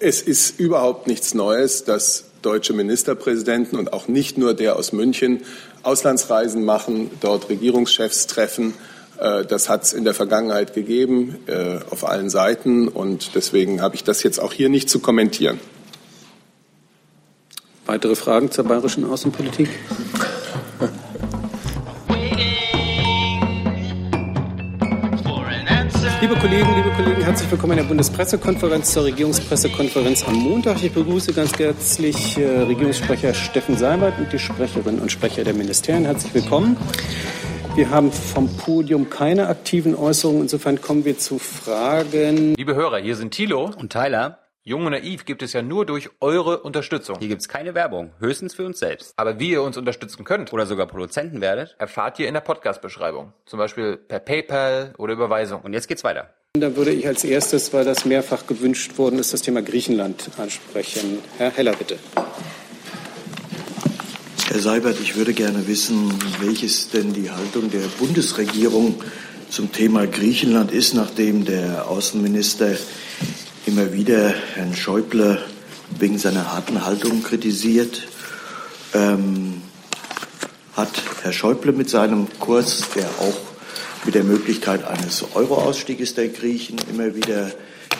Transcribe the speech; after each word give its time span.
Es 0.00 0.22
ist 0.22 0.60
überhaupt 0.60 1.08
nichts 1.08 1.34
Neues, 1.34 1.84
dass 1.84 2.24
deutsche 2.42 2.72
Ministerpräsidenten 2.72 3.76
und 3.76 3.92
auch 3.92 4.06
nicht 4.06 4.38
nur 4.38 4.54
der 4.54 4.76
aus 4.76 4.92
München 4.92 5.42
Auslandsreisen 5.82 6.64
machen, 6.64 7.10
dort 7.20 7.48
Regierungschefs 7.48 8.28
treffen. 8.28 8.74
Äh, 9.18 9.44
das 9.44 9.68
hat 9.68 9.82
es 9.82 9.92
in 9.92 10.04
der 10.04 10.14
Vergangenheit 10.14 10.72
gegeben, 10.72 11.36
äh, 11.46 11.78
auf 11.90 12.06
allen 12.06 12.30
Seiten. 12.30 12.86
Und 12.86 13.34
deswegen 13.34 13.80
habe 13.80 13.96
ich 13.96 14.04
das 14.04 14.22
jetzt 14.22 14.38
auch 14.38 14.52
hier 14.52 14.68
nicht 14.68 14.88
zu 14.88 15.00
kommentieren. 15.00 15.58
Weitere 17.86 18.14
Fragen 18.14 18.52
zur 18.52 18.64
bayerischen 18.64 19.04
Außenpolitik? 19.04 19.68
Liebe 26.20 26.34
Kollegen, 26.34 26.74
liebe 26.74 26.90
Kollegen, 26.96 27.22
herzlich 27.22 27.48
willkommen 27.48 27.74
in 27.74 27.78
der 27.78 27.84
Bundespressekonferenz 27.84 28.92
zur 28.92 29.04
Regierungspressekonferenz 29.04 30.26
am 30.26 30.34
Montag. 30.34 30.82
Ich 30.82 30.92
begrüße 30.92 31.32
ganz 31.32 31.56
herzlich 31.56 32.36
äh, 32.36 32.62
Regierungssprecher 32.62 33.34
Steffen 33.34 33.76
Seibert 33.76 34.18
und 34.18 34.32
die 34.32 34.38
Sprecherinnen 34.40 35.00
und 35.00 35.12
Sprecher 35.12 35.44
der 35.44 35.54
Ministerien. 35.54 36.06
Herzlich 36.06 36.34
willkommen. 36.34 36.76
Wir 37.76 37.90
haben 37.90 38.10
vom 38.10 38.48
Podium 38.56 39.10
keine 39.10 39.46
aktiven 39.46 39.94
Äußerungen. 39.94 40.42
Insofern 40.42 40.80
kommen 40.80 41.04
wir 41.04 41.18
zu 41.18 41.38
Fragen. 41.38 42.54
Liebe 42.56 42.74
Hörer, 42.74 42.98
hier 42.98 43.14
sind 43.14 43.32
Thilo 43.32 43.70
und 43.78 43.92
Tyler. 43.92 44.38
Jung 44.68 44.84
und 44.84 44.92
naiv 44.92 45.24
gibt 45.24 45.42
es 45.42 45.54
ja 45.54 45.62
nur 45.62 45.86
durch 45.86 46.10
eure 46.20 46.60
Unterstützung. 46.60 47.16
Hier 47.20 47.28
gibt 47.28 47.40
es 47.40 47.48
keine 47.48 47.74
Werbung, 47.74 48.10
höchstens 48.20 48.54
für 48.54 48.66
uns 48.66 48.78
selbst. 48.78 49.14
Aber 49.16 49.40
wie 49.40 49.52
ihr 49.52 49.62
uns 49.62 49.78
unterstützen 49.78 50.24
könnt 50.24 50.52
oder 50.52 50.66
sogar 50.66 50.86
Produzenten 50.86 51.40
werdet, 51.40 51.74
erfahrt 51.78 52.18
ihr 52.18 52.28
in 52.28 52.34
der 52.34 52.42
Podcast-Beschreibung. 52.42 53.32
Zum 53.46 53.58
Beispiel 53.58 53.96
per 53.96 54.18
PayPal 54.18 54.92
oder 54.98 55.14
Überweisung. 55.14 55.62
Und 55.62 55.72
jetzt 55.72 55.88
geht's 55.88 56.04
weiter. 56.04 56.34
Dann 56.52 56.76
würde 56.76 56.90
ich 56.90 57.06
als 57.06 57.24
erstes, 57.24 57.72
weil 57.72 57.86
das 57.86 58.04
mehrfach 58.04 58.46
gewünscht 58.46 58.98
worden 58.98 59.18
ist, 59.18 59.32
das 59.32 59.40
Thema 59.40 59.62
Griechenland 59.62 60.28
ansprechen. 60.36 61.20
Herr 61.38 61.50
Heller, 61.50 61.72
bitte. 61.72 61.98
Herr 64.50 64.60
Seibert, 64.60 65.00
ich 65.00 65.16
würde 65.16 65.32
gerne 65.32 65.66
wissen, 65.66 66.12
welches 66.40 66.90
denn 66.90 67.14
die 67.14 67.30
Haltung 67.30 67.70
der 67.70 67.86
Bundesregierung 67.98 69.02
zum 69.48 69.72
Thema 69.72 70.06
Griechenland 70.06 70.72
ist, 70.72 70.92
nachdem 70.92 71.46
der 71.46 71.88
Außenminister 71.88 72.76
immer 73.68 73.92
wieder 73.92 74.32
Herrn 74.54 74.74
Schäuble 74.74 75.38
wegen 75.98 76.18
seiner 76.18 76.54
harten 76.54 76.86
Haltung 76.86 77.22
kritisiert. 77.22 78.08
Ähm, 78.94 79.60
hat 80.74 80.88
Herr 81.22 81.34
Schäuble 81.34 81.72
mit 81.72 81.90
seinem 81.90 82.28
Kurs, 82.40 82.84
der 82.96 83.04
auch 83.04 83.38
mit 84.06 84.14
der 84.14 84.24
Möglichkeit 84.24 84.84
eines 84.84 85.22
Euro-Ausstieges 85.34 86.14
der 86.14 86.28
Griechen 86.28 86.78
immer 86.90 87.14
wieder 87.14 87.50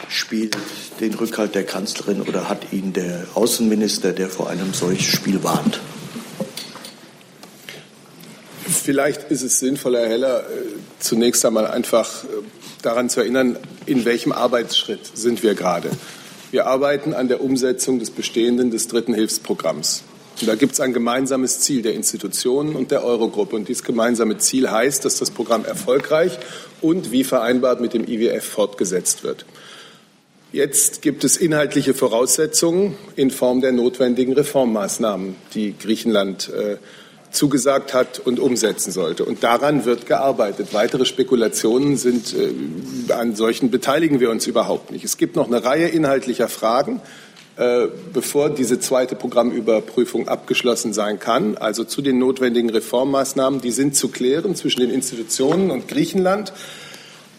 spielt, 0.09 0.57
den 1.01 1.13
Rückhalt 1.13 1.55
der 1.55 1.65
Kanzlerin 1.65 2.23
oder 2.23 2.49
hat 2.49 2.73
ihn 2.73 2.95
der 2.95 3.27
Außenminister, 3.35 4.13
der 4.13 4.31
vor 4.31 4.49
einem 4.49 4.73
solchen 4.73 5.05
Spiel 5.05 5.43
warnt? 5.45 5.81
Vielleicht 8.65 9.31
ist 9.31 9.43
es 9.43 9.59
sinnvoller, 9.59 10.01
Herr 10.01 10.09
Heller, 10.09 10.41
äh, 10.41 10.45
zunächst 10.99 11.45
einmal 11.45 11.67
einfach 11.67 12.25
äh, 12.25 12.29
daran 12.81 13.11
zu 13.11 13.21
erinnern, 13.21 13.59
in 13.89 14.05
welchem 14.05 14.33
Arbeitsschritt 14.33 15.01
sind 15.15 15.43
wir 15.43 15.55
gerade. 15.55 15.91
Wir 16.51 16.67
arbeiten 16.67 17.15
an 17.15 17.29
der 17.29 17.43
Umsetzung 17.43 17.99
des 17.99 18.11
bestehenden 18.11 18.71
des 18.71 18.89
dritten 18.89 19.15
Hilfsprogramms. 19.15 20.05
Und 20.41 20.47
da 20.47 20.55
gibt 20.55 20.73
es 20.75 20.81
ein 20.81 20.93
gemeinsames 20.93 21.61
Ziel 21.61 21.83
der 21.83 21.95
Institutionen 21.95 22.77
und 22.77 22.91
der 22.91 23.05
Eurogruppe. 23.05 23.57
Und 23.57 23.69
dieses 23.69 23.83
gemeinsame 23.83 24.39
Ziel 24.39 24.71
heißt, 24.71 25.05
dass 25.05 25.19
das 25.19 25.31
Programm 25.31 25.65
erfolgreich 25.65 26.39
und 26.81 27.11
wie 27.11 27.25
vereinbart 27.25 27.81
mit 27.81 27.95
dem 27.95 28.07
IWF 28.07 28.45
fortgesetzt 28.45 29.25
wird. 29.25 29.45
Jetzt 30.53 31.03
gibt 31.03 31.25
es 31.25 31.37
inhaltliche 31.37 31.93
Voraussetzungen 31.93 32.97
in 33.17 33.31
Form 33.31 33.61
der 33.61 33.73
notwendigen 33.73 34.33
Reformmaßnahmen, 34.33 35.35
die 35.55 35.75
Griechenland 35.77 36.51
äh, 36.51 36.77
zugesagt 37.31 37.95
hat 37.95 38.19
und 38.19 38.41
umsetzen 38.41 38.93
sollte. 38.93 39.25
Und 39.25 39.43
daran 39.43 39.85
wird 39.85 40.07
gearbeitet. 40.07 40.69
Weitere 40.73 41.05
Spekulationen 41.05 41.97
sind, 41.97 42.35
äh, 42.35 43.13
an 43.13 43.37
solchen 43.37 43.71
beteiligen 43.71 44.21
wir 44.21 44.31
uns 44.31 44.47
überhaupt 44.47 44.91
nicht. 44.91 45.05
Es 45.05 45.17
gibt 45.17 45.37
noch 45.37 45.47
eine 45.47 45.63
Reihe 45.65 45.89
inhaltlicher 45.89 46.49
Fragen, 46.49 47.01
äh, 47.57 47.89
bevor 48.13 48.51
diese 48.51 48.79
zweite 48.79 49.15
Programmüberprüfung 49.17 50.29
abgeschlossen 50.29 50.93
sein 50.93 51.19
kann. 51.19 51.57
Also 51.57 51.85
zu 51.85 52.03
den 52.03 52.19
notwendigen 52.19 52.71
Reformmaßnahmen, 52.71 53.61
die 53.61 53.73
sind 53.73 53.97
zu 53.97 54.09
klären 54.09 54.55
zwischen 54.55 54.81
den 54.81 54.91
Institutionen 54.91 55.71
und 55.71 55.89
Griechenland. 55.89 56.53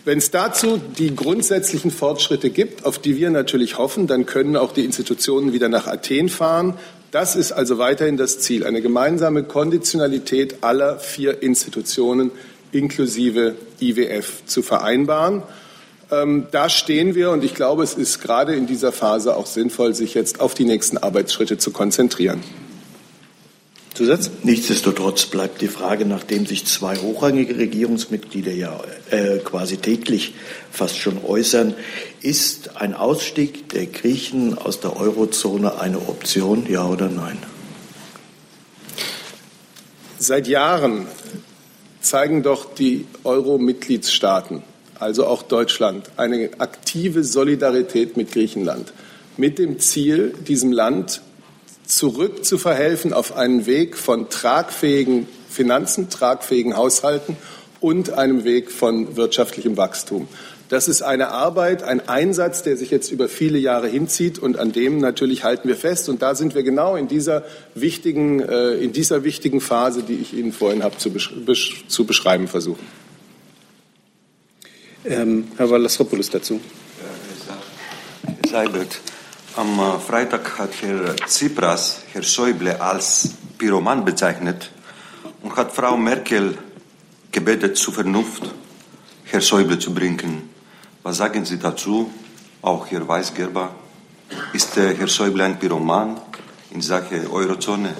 Wenn 0.05 0.17
es 0.17 0.31
dazu 0.31 0.81
die 0.97 1.15
grundsätzlichen 1.15 1.91
Fortschritte 1.91 2.49
gibt, 2.49 2.85
auf 2.85 2.99
die 2.99 3.17
wir 3.17 3.29
natürlich 3.29 3.77
hoffen, 3.77 4.07
dann 4.07 4.25
können 4.25 4.55
auch 4.55 4.71
die 4.71 4.85
Institutionen 4.85 5.53
wieder 5.53 5.69
nach 5.69 5.87
Athen 5.87 6.29
fahren. 6.29 6.75
Das 7.11 7.35
ist 7.35 7.51
also 7.51 7.79
weiterhin 7.79 8.17
das 8.17 8.39
Ziel, 8.39 8.65
eine 8.65 8.81
gemeinsame 8.81 9.43
Konditionalität 9.43 10.63
aller 10.63 10.99
vier 10.99 11.41
Institutionen 11.41 12.31
inklusive 12.71 13.55
IWF 13.79 14.45
zu 14.45 14.61
vereinbaren. 14.61 15.41
Ähm, 16.11 16.47
da 16.51 16.69
stehen 16.69 17.15
wir 17.15 17.31
und 17.31 17.43
ich 17.43 17.55
glaube, 17.55 17.83
es 17.83 17.95
ist 17.95 18.21
gerade 18.21 18.55
in 18.55 18.67
dieser 18.67 18.91
Phase 18.91 19.35
auch 19.35 19.47
sinnvoll, 19.47 19.95
sich 19.95 20.13
jetzt 20.13 20.39
auf 20.39 20.53
die 20.53 20.65
nächsten 20.65 20.97
Arbeitsschritte 20.97 21.57
zu 21.57 21.71
konzentrieren. 21.71 22.43
Zusatz? 23.99 24.31
Nichtsdestotrotz 24.43 25.25
bleibt 25.25 25.59
die 25.59 25.67
Frage, 25.67 26.05
nachdem 26.05 26.45
sich 26.45 26.65
zwei 26.65 26.95
hochrangige 26.95 27.57
Regierungsmitglieder 27.57 28.53
ja 28.53 28.79
äh, 29.09 29.39
quasi 29.39 29.75
täglich 29.75 30.35
fast 30.71 30.97
schon 30.97 31.21
äußern, 31.21 31.73
ist 32.21 32.77
ein 32.77 32.93
Ausstieg 32.93 33.67
der 33.67 33.87
Griechen 33.87 34.57
aus 34.57 34.79
der 34.79 34.95
Eurozone 34.95 35.81
eine 35.81 35.97
Option, 35.97 36.65
ja 36.69 36.87
oder 36.87 37.09
nein? 37.09 37.39
Seit 40.17 40.47
Jahren 40.47 41.05
zeigen 41.99 42.41
doch 42.41 42.73
die 42.73 43.05
Euro-Mitgliedstaaten, 43.25 44.63
also 44.97 45.25
auch 45.25 45.43
Deutschland, 45.43 46.09
eine 46.15 46.51
aktive 46.59 47.25
Solidarität 47.25 48.15
mit 48.15 48.31
Griechenland, 48.31 48.93
mit 49.35 49.59
dem 49.59 49.77
Ziel, 49.79 50.33
diesem 50.47 50.71
Land 50.71 51.21
zurück 51.89 52.45
zu 52.45 52.57
verhelfen 52.57 53.11
auf 53.11 53.35
einen 53.35 53.65
Weg 53.65 53.97
von 53.97 54.29
tragfähigen 54.29 55.27
Finanzen, 55.49 56.09
tragfähigen 56.09 56.77
Haushalten 56.77 57.35
und 57.81 58.11
einem 58.11 58.43
Weg 58.43 58.71
von 58.71 59.17
wirtschaftlichem 59.17 59.75
Wachstum. 59.75 60.27
Das 60.69 60.87
ist 60.87 61.01
eine 61.01 61.29
Arbeit, 61.29 61.81
ein 61.81 62.07
Einsatz, 62.07 62.61
der 62.61 62.77
sich 62.77 62.91
jetzt 62.91 63.11
über 63.11 63.27
viele 63.27 63.57
Jahre 63.57 63.87
hinzieht 63.87 64.37
und 64.37 64.59
an 64.59 64.71
dem 64.71 64.99
natürlich 64.99 65.43
halten 65.43 65.67
wir 65.67 65.75
fest. 65.75 66.09
Und 66.09 66.21
da 66.21 66.35
sind 66.35 66.53
wir 66.53 66.61
genau 66.61 66.95
in 66.95 67.07
dieser 67.07 67.43
wichtigen, 67.73 68.39
äh, 68.39 68.73
in 68.75 68.93
dieser 68.93 69.23
wichtigen 69.23 69.61
Phase, 69.61 70.03
die 70.03 70.13
ich 70.13 70.33
Ihnen 70.33 70.53
vorhin 70.53 70.83
habe 70.83 70.95
zu, 70.97 71.09
besch 71.09 71.85
zu 71.87 72.05
beschreiben 72.05 72.47
versuchen. 72.47 72.85
Ähm, 75.05 75.47
Herr 75.57 75.71
Wallasropoulos 75.71 76.29
dazu. 76.29 76.59
Herr 78.43 78.49
Seibert, 78.51 78.99
am 79.59 79.77
äh, 79.77 79.99
Freitag 79.99 80.57
hat 80.57 80.69
Herr 80.81 81.17
Tsipras 81.27 82.03
Herr 82.13 82.23
Schäuble 82.23 82.79
als 82.79 83.31
Pyroman 83.57 84.05
bezeichnet 84.05 84.71
und 85.43 85.53
hat 85.57 85.73
Frau 85.73 85.97
Merkel 85.97 86.57
gebetet, 87.29 87.75
zur 87.75 87.93
Vernunft 87.93 88.43
Herr 89.25 89.41
Schäuble 89.41 89.77
zu 89.77 89.93
bringen. 89.93 90.49
Was 91.03 91.17
sagen 91.17 91.43
Sie 91.43 91.59
dazu? 91.59 92.09
Auch 92.61 92.89
Herr 92.89 93.05
Weisgerber. 93.05 93.75
Ist 94.53 94.77
äh, 94.77 94.95
Herr 94.95 95.09
Schäuble 95.09 95.43
ein 95.43 95.59
Pyroman 95.59 96.21
in 96.71 96.81
Sache 96.81 97.29
Eurozone? 97.29 97.95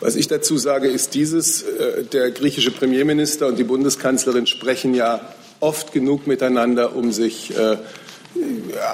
Was 0.00 0.16
ich 0.16 0.26
dazu 0.26 0.58
sage, 0.58 0.88
ist 0.88 1.14
dieses, 1.14 1.62
äh, 1.62 2.04
der 2.06 2.32
griechische 2.32 2.72
Premierminister 2.72 3.46
und 3.46 3.56
die 3.56 3.64
Bundeskanzlerin 3.64 4.48
sprechen 4.48 4.94
ja 4.94 5.20
oft 5.60 5.92
genug 5.92 6.26
miteinander, 6.26 6.96
um 6.96 7.12
sich 7.12 7.54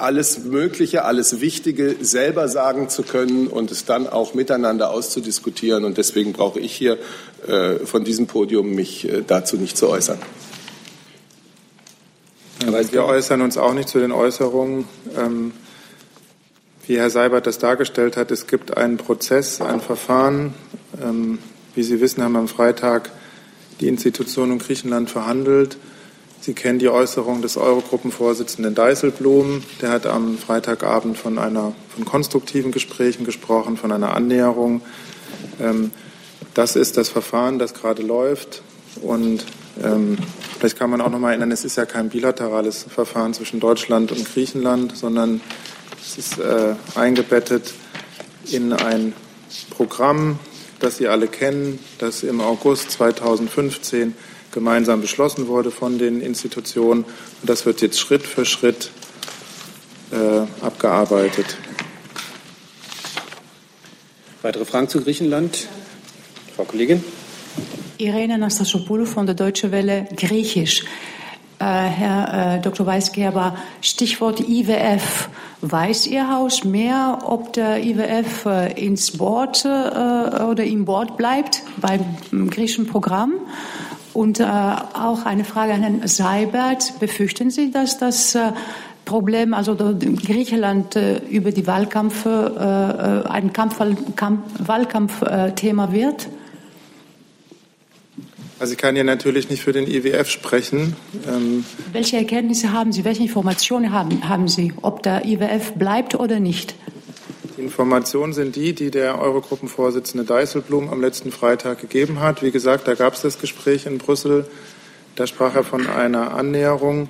alles 0.01 0.45
Mögliche, 0.45 1.05
alles 1.05 1.41
Wichtige 1.41 1.97
selber 2.01 2.49
sagen 2.49 2.89
zu 2.89 3.03
können 3.03 3.47
und 3.47 3.71
es 3.71 3.85
dann 3.85 4.07
auch 4.07 4.35
miteinander 4.35 4.91
auszudiskutieren. 4.91 5.85
Und 5.85 5.99
deswegen 5.99 6.33
brauche 6.33 6.61
ich 6.61 6.73
hier 6.73 6.99
äh, 7.47 7.77
von 7.85 8.05
diesem 8.05 8.27
Podium 8.27 8.75
mich 8.75 9.09
äh, 9.09 9.23
dazu 9.27 9.57
nicht 9.57 9.77
zu 9.77 9.89
äußern. 9.89 10.19
Ja, 12.65 12.93
wir 12.93 13.05
äußern 13.05 13.43
uns 13.43 13.57
auch 13.59 13.75
nicht 13.75 13.89
zu 13.89 13.99
den 13.99 14.13
Äußerungen. 14.13 14.87
Ähm, 15.17 15.53
wie 16.87 16.99
Herr 16.99 17.11
Seibert 17.11 17.47
das 17.47 17.59
dargestellt 17.59 18.17
hat, 18.17 18.31
es 18.31 18.47
gibt 18.47 18.77
einen 18.77 18.97
Prozess, 18.97 19.61
ein 19.61 19.81
Verfahren. 19.81 20.55
Ähm, 21.03 21.39
wie 21.75 21.83
Sie 21.83 22.01
wissen, 22.01 22.23
haben 22.23 22.37
am 22.37 22.49
Freitag 22.49 23.11
die 23.81 23.89
Institutionen 23.89 24.53
in 24.53 24.59
Griechenland 24.59 25.11
verhandelt. 25.11 25.77
Sie 26.41 26.55
kennen 26.55 26.79
die 26.79 26.89
Äußerung 26.89 27.43
des 27.43 27.57
Eurogruppenvorsitzenden 27.57 28.75
Dijsselbloem. 28.75 29.63
Der 29.83 29.91
hat 29.91 30.07
am 30.07 30.39
Freitagabend 30.39 31.19
von 31.19 31.39
einer 31.39 31.75
von 31.95 32.05
konstruktiven 32.05 32.73
Gesprächen 32.73 33.25
gesprochen, 33.25 33.77
von 33.77 33.91
einer 33.91 34.15
Annäherung. 34.15 34.81
Ähm, 35.61 35.91
das 36.55 36.77
ist 36.77 36.97
das 36.97 37.09
Verfahren, 37.09 37.59
das 37.59 37.75
gerade 37.75 38.03
läuft. 38.03 38.63
Und 39.03 39.45
ähm, 39.83 40.19
vielleicht 40.59 40.79
kann 40.79 40.91
man 40.91 41.01
auch 41.01 41.11
noch 41.11 41.19
mal 41.19 41.31
erinnern, 41.31 41.53
es 41.53 41.65
ist 41.65 41.77
ja 41.77 41.85
kein 41.85 42.09
bilaterales 42.09 42.87
Verfahren 42.89 43.35
zwischen 43.35 43.61
Deutschland 43.61 44.13
und 44.13 44.25
Griechenland, 44.25 44.97
sondern 44.97 45.41
Es 46.07 46.19
ist 46.19 46.39
äh, 46.39 46.75
eingebettet 46.95 47.75
in 48.53 48.73
ein 48.73 49.13
Programm, 49.71 50.39
das 50.79 50.99
Sie 50.99 51.09
alle 51.09 51.27
kennen, 51.27 51.81
das 51.99 52.23
im 52.23 52.41
August 52.41 52.93
2015 52.93 54.15
gemeinsam 54.57 55.03
beschlossen 55.03 55.49
wurde 55.49 55.71
von 55.71 55.99
den 55.99 56.23
Institutionen. 56.23 57.05
Und 57.05 57.51
das 57.51 57.67
wird 57.67 57.83
jetzt 57.83 58.01
Schritt 58.01 58.23
für 58.23 58.47
Schritt 58.47 58.91
äh, 60.11 60.65
abgearbeitet. 60.65 61.59
Weitere 64.41 64.65
Fragen 64.65 64.89
zu 64.89 65.03
Griechenland? 65.03 65.69
Frau 66.57 66.65
Kollegin. 66.65 67.05
Irene 67.99 68.35
Anastasopoulou 68.35 69.05
von 69.05 69.27
der 69.27 69.35
Deutsche 69.35 69.73
Welle 69.73 70.09
Griechisch. 70.17 70.85
Äh, 71.59 71.65
Herr 71.65 72.57
äh, 72.57 72.61
Dr. 72.63 72.87
Weisgerber, 72.87 73.57
Stichwort 73.83 74.41
IWF. 74.41 75.29
Weiß 75.61 76.07
Ihr 76.07 76.31
Haus 76.31 76.65
mehr, 76.65 77.19
ob 77.27 77.53
der 77.53 77.85
IWF 77.85 78.47
äh, 78.47 78.73
ins 78.87 79.19
Board 79.19 79.67
äh, 79.67 79.69
oder 79.69 80.65
im 80.65 80.87
Board 80.87 81.19
bleibt 81.19 81.63
beim 81.77 82.49
griechischen 82.49 82.87
Programm? 82.87 83.35
Und 84.17 84.41
äh, 84.41 84.45
auch 84.45 85.27
eine 85.27 85.45
Frage 85.45 85.75
an 85.75 85.83
Herrn 85.83 86.09
Seibert. 86.09 86.99
Befürchten 87.01 87.51
Sie, 87.51 87.71
dass 87.71 87.99
das 87.99 88.35
äh, 88.35 88.53
Problem, 89.05 89.53
also 89.53 89.77
Griechenland 89.77 90.99
über 91.31 91.53
die 91.53 91.67
Wahlkampfe 91.67 93.25
ein 93.29 93.53
Kampf, 93.53 93.79
Kampf, 94.17 94.43
Wahlkampfthema 94.59 95.93
wird? 95.93 96.27
Also 98.59 98.73
ich 98.73 98.79
kann 98.79 98.95
hier 98.95 99.05
natürlich 99.05 99.51
nicht 99.51 99.63
für 99.63 99.73
den 99.73 99.87
IWF 99.87 100.29
sprechen. 100.31 100.97
Ähm 101.29 101.65
Welche 101.93 102.17
Erkenntnisse 102.17 102.73
haben 102.73 102.91
Sie, 102.91 103.05
welche 103.05 103.23
Informationen 103.23 103.93
haben, 103.93 104.29
haben 104.29 104.49
Sie, 104.49 104.73
ob 104.81 105.03
der 105.03 105.27
IWF 105.27 105.75
bleibt 105.75 106.15
oder 106.15 106.41
nicht? 106.41 106.75
Die 107.57 107.63
Informationen 107.63 108.33
sind 108.33 108.57
die, 108.57 108.75
die 108.75 108.91
der 108.91 109.21
Eurogruppenvorsitzende 109.21 110.27
Dijsselbloem 110.27 110.91
am 110.91 111.01
letzten 111.01 111.33
Freitag 111.33 111.81
gegeben 111.81 112.21
hat. 112.21 112.43
Wie 112.43 112.51
gesagt, 112.51 112.87
da 112.87 112.95
gab 112.95 113.15
es 113.15 113.23
das 113.23 113.39
Gespräch 113.39 113.87
in 113.87 113.99
Brüssel. 113.99 114.47
Da 115.15 115.27
sprach 115.27 115.55
er 115.55 115.65
von 115.65 115.87
einer 115.87 116.35
Annäherung. 116.35 117.09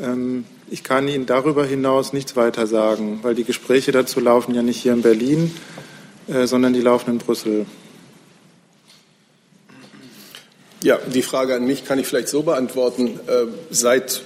Ähm 0.00 0.44
ich 0.70 0.82
kann 0.82 1.08
Ihnen 1.08 1.26
darüber 1.26 1.64
hinaus 1.64 2.12
nichts 2.12 2.36
weiter 2.36 2.66
sagen, 2.66 3.20
weil 3.22 3.34
die 3.34 3.44
Gespräche 3.44 3.92
dazu 3.92 4.18
laufen 4.20 4.54
ja 4.54 4.62
nicht 4.62 4.80
hier 4.80 4.92
in 4.92 5.02
Berlin, 5.02 5.54
äh, 6.26 6.46
sondern 6.46 6.72
die 6.72 6.80
laufen 6.80 7.10
in 7.10 7.18
Brüssel. 7.18 7.66
Ja, 10.82 10.98
die 10.98 11.22
Frage 11.22 11.54
an 11.54 11.66
mich 11.66 11.84
kann 11.84 11.98
ich 11.98 12.06
vielleicht 12.06 12.28
so 12.28 12.42
beantworten. 12.42 13.20
Äh, 13.26 13.46
seit 13.70 14.22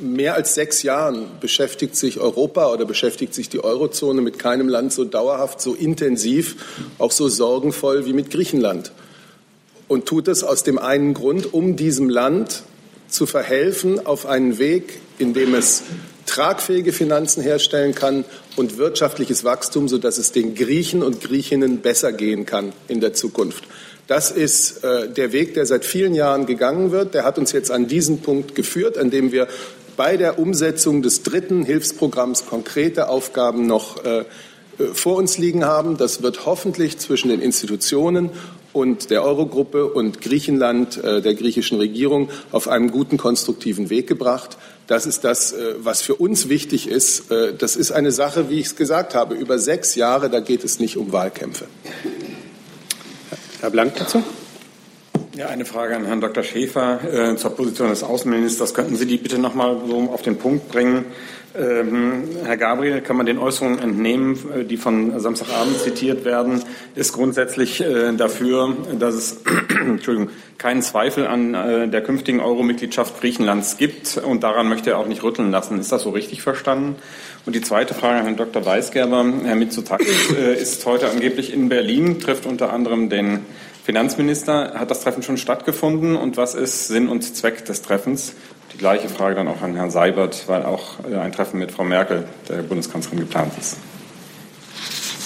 mehr 0.00 0.34
als 0.34 0.54
sechs 0.54 0.82
Jahren 0.82 1.26
beschäftigt 1.40 1.96
sich 1.96 2.20
Europa 2.20 2.72
oder 2.72 2.84
beschäftigt 2.84 3.34
sich 3.34 3.48
die 3.48 3.62
Eurozone 3.62 4.20
mit 4.20 4.38
keinem 4.38 4.68
Land 4.68 4.92
so 4.92 5.04
dauerhaft, 5.04 5.60
so 5.60 5.74
intensiv, 5.74 6.56
auch 6.98 7.12
so 7.12 7.28
sorgenvoll 7.28 8.06
wie 8.06 8.12
mit 8.12 8.30
Griechenland. 8.30 8.92
Und 9.88 10.06
tut 10.06 10.28
es 10.28 10.44
aus 10.44 10.62
dem 10.62 10.78
einen 10.78 11.14
Grund, 11.14 11.52
um 11.52 11.76
diesem 11.76 12.10
Land 12.10 12.62
zu 13.08 13.26
verhelfen 13.26 14.04
auf 14.04 14.26
einen 14.26 14.58
Weg, 14.58 15.00
in 15.18 15.32
dem 15.34 15.54
es 15.54 15.82
tragfähige 16.26 16.92
Finanzen 16.92 17.42
herstellen 17.42 17.94
kann 17.94 18.24
und 18.56 18.76
wirtschaftliches 18.76 19.44
Wachstum, 19.44 19.88
sodass 19.88 20.18
es 20.18 20.30
den 20.30 20.54
Griechen 20.54 21.02
und 21.02 21.22
Griechinnen 21.22 21.80
besser 21.80 22.12
gehen 22.12 22.44
kann 22.44 22.72
in 22.86 23.00
der 23.00 23.14
Zukunft. 23.14 23.64
Das 24.08 24.30
ist 24.30 24.84
äh, 24.84 25.10
der 25.10 25.32
Weg, 25.32 25.52
der 25.52 25.66
seit 25.66 25.84
vielen 25.84 26.14
Jahren 26.14 26.46
gegangen 26.46 26.92
wird. 26.92 27.12
Der 27.12 27.24
hat 27.24 27.38
uns 27.38 27.52
jetzt 27.52 27.70
an 27.70 27.88
diesen 27.88 28.20
Punkt 28.22 28.54
geführt, 28.54 28.96
an 28.96 29.10
dem 29.10 29.32
wir 29.32 29.48
bei 29.98 30.16
der 30.16 30.38
Umsetzung 30.38 31.02
des 31.02 31.24
dritten 31.24 31.64
Hilfsprogramms 31.64 32.46
konkrete 32.46 33.08
Aufgaben 33.08 33.66
noch 33.66 34.04
äh, 34.04 34.20
äh, 34.20 34.24
vor 34.94 35.16
uns 35.16 35.38
liegen 35.38 35.64
haben. 35.64 35.96
Das 35.96 36.22
wird 36.22 36.46
hoffentlich 36.46 36.98
zwischen 36.98 37.30
den 37.30 37.42
Institutionen 37.42 38.30
und 38.72 39.10
der 39.10 39.24
Eurogruppe 39.24 39.86
und 39.86 40.20
Griechenland, 40.20 41.02
äh, 41.02 41.20
der 41.20 41.34
griechischen 41.34 41.78
Regierung, 41.78 42.30
auf 42.52 42.68
einem 42.68 42.92
guten, 42.92 43.16
konstruktiven 43.16 43.90
Weg 43.90 44.06
gebracht. 44.06 44.56
Das 44.86 45.04
ist 45.04 45.24
das, 45.24 45.54
was 45.80 46.00
für 46.00 46.14
uns 46.14 46.48
wichtig 46.48 46.88
ist. 46.88 47.24
Das 47.58 47.76
ist 47.76 47.92
eine 47.92 48.10
Sache, 48.10 48.48
wie 48.48 48.58
ich 48.58 48.68
es 48.68 48.76
gesagt 48.76 49.14
habe, 49.14 49.34
über 49.34 49.58
sechs 49.58 49.96
Jahre. 49.96 50.30
Da 50.30 50.40
geht 50.40 50.64
es 50.64 50.80
nicht 50.80 50.96
um 50.96 51.12
Wahlkämpfe. 51.12 51.66
Herr 53.60 53.68
Blank 53.68 53.96
dazu. 53.96 54.24
Ja, 55.38 55.46
eine 55.46 55.64
Frage 55.64 55.94
an 55.94 56.04
Herrn 56.04 56.20
Dr. 56.20 56.42
Schäfer 56.42 56.98
äh, 57.04 57.36
zur 57.36 57.54
Position 57.54 57.90
des 57.90 58.02
Außenministers. 58.02 58.74
Könnten 58.74 58.96
Sie 58.96 59.06
die 59.06 59.18
bitte 59.18 59.38
noch 59.38 59.54
mal 59.54 59.80
so 59.86 60.10
auf 60.12 60.22
den 60.22 60.36
Punkt 60.36 60.68
bringen? 60.68 61.04
Ähm, 61.56 62.24
Herr 62.44 62.56
Gabriel, 62.56 63.02
kann 63.02 63.16
man 63.16 63.24
den 63.24 63.38
Äußerungen 63.38 63.78
entnehmen, 63.78 64.36
äh, 64.52 64.64
die 64.64 64.76
von 64.76 65.20
Samstagabend 65.20 65.78
zitiert 65.78 66.24
werden, 66.24 66.64
ist 66.96 67.12
grundsätzlich 67.12 67.80
äh, 67.80 68.12
dafür, 68.14 68.76
dass 68.98 69.14
es 69.14 69.42
Entschuldigung, 69.80 70.30
keinen 70.58 70.82
Zweifel 70.82 71.28
an 71.28 71.54
äh, 71.54 71.86
der 71.86 72.02
künftigen 72.02 72.40
Euro-Mitgliedschaft 72.40 73.20
Griechenlands 73.20 73.76
gibt 73.76 74.16
und 74.16 74.42
daran 74.42 74.68
möchte 74.68 74.90
er 74.90 74.98
auch 74.98 75.06
nicht 75.06 75.22
rütteln 75.22 75.52
lassen. 75.52 75.78
Ist 75.78 75.92
das 75.92 76.02
so 76.02 76.10
richtig 76.10 76.42
verstanden? 76.42 76.96
Und 77.46 77.54
die 77.54 77.60
zweite 77.60 77.94
Frage 77.94 78.16
an 78.16 78.24
Herrn 78.24 78.36
Dr. 78.36 78.66
Weisgerber. 78.66 79.24
Herr 79.44 79.54
Mitsotakis 79.54 80.32
äh, 80.36 80.60
ist 80.60 80.84
heute 80.84 81.08
angeblich 81.08 81.52
in 81.52 81.68
Berlin, 81.68 82.18
trifft 82.18 82.44
unter 82.44 82.72
anderem 82.72 83.08
den 83.08 83.46
Finanzminister. 83.88 84.74
Hat 84.74 84.90
das 84.90 85.00
Treffen 85.00 85.22
schon 85.22 85.38
stattgefunden 85.38 86.14
und 86.14 86.36
was 86.36 86.54
ist 86.54 86.88
Sinn 86.88 87.08
und 87.08 87.22
Zweck 87.22 87.64
des 87.64 87.80
Treffens? 87.80 88.34
Die 88.74 88.76
gleiche 88.76 89.08
Frage 89.08 89.36
dann 89.36 89.48
auch 89.48 89.62
an 89.62 89.76
Herrn 89.76 89.90
Seibert, 89.90 90.46
weil 90.46 90.62
auch 90.66 90.98
äh, 91.10 91.16
ein 91.16 91.32
Treffen 91.32 91.58
mit 91.58 91.72
Frau 91.72 91.84
Merkel, 91.84 92.28
der 92.50 92.56
Bundeskanzlerin, 92.56 93.20
geplant 93.20 93.54
ist. 93.58 93.78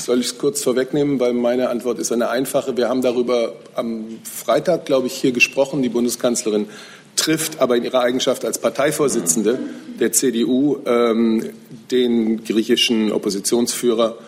Soll 0.05 0.21
ich 0.21 0.27
es 0.27 0.39
kurz 0.39 0.63
vorwegnehmen, 0.63 1.19
weil 1.19 1.33
meine 1.33 1.71
Antwort 1.71 1.99
ist 1.99 2.13
eine 2.13 2.29
einfache. 2.29 2.77
Wir 2.77 2.89
haben 2.89 3.03
darüber 3.03 3.55
am 3.75 4.21
Freitag, 4.23 4.87
glaube 4.87 5.09
ich, 5.09 5.15
hier 5.15 5.33
gesprochen. 5.33 5.83
Die 5.83 5.89
Bundeskanzlerin 5.89 6.69
trifft 7.17 7.59
aber 7.59 7.77
in 7.77 7.83
ihrer 7.83 8.03
Eigenschaft 8.03 8.45
als 8.45 8.61
Parteivorsitzende 8.61 9.59
der 9.99 10.13
CDU 10.13 10.77
ähm, 10.87 11.51
den 11.91 12.45
griechischen 12.45 13.11
Oppositionsführer. 13.11 14.19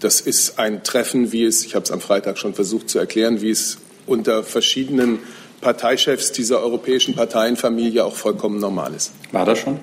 Das 0.00 0.20
ist 0.20 0.58
ein 0.58 0.84
Treffen, 0.84 1.32
wie 1.32 1.44
es, 1.44 1.64
ich 1.64 1.74
habe 1.74 1.84
es 1.84 1.90
am 1.90 2.00
Freitag 2.00 2.38
schon 2.38 2.54
versucht 2.54 2.88
zu 2.88 2.98
erklären, 2.98 3.40
wie 3.40 3.50
es 3.50 3.78
unter 4.06 4.44
verschiedenen 4.44 5.18
Parteichefs 5.60 6.30
dieser 6.32 6.60
europäischen 6.60 7.14
Parteienfamilie 7.16 8.04
auch 8.04 8.14
vollkommen 8.14 8.60
normal 8.60 8.94
ist. 8.94 9.12
War 9.32 9.44
das 9.44 9.58
schon? 9.58 9.80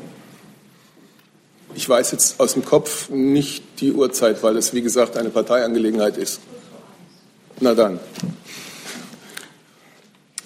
Ich 1.75 1.87
weiß 1.89 2.11
jetzt 2.11 2.39
aus 2.39 2.53
dem 2.53 2.63
Kopf 2.63 3.09
nicht 3.09 3.63
die 3.81 3.91
Uhrzeit, 3.91 4.41
weil 4.41 4.55
es, 4.55 4.73
wie 4.73 4.81
gesagt, 4.81 5.17
eine 5.17 5.29
Parteiangelegenheit 5.29 6.17
ist. 6.17 6.39
Na 7.59 7.73
dann. 7.73 7.99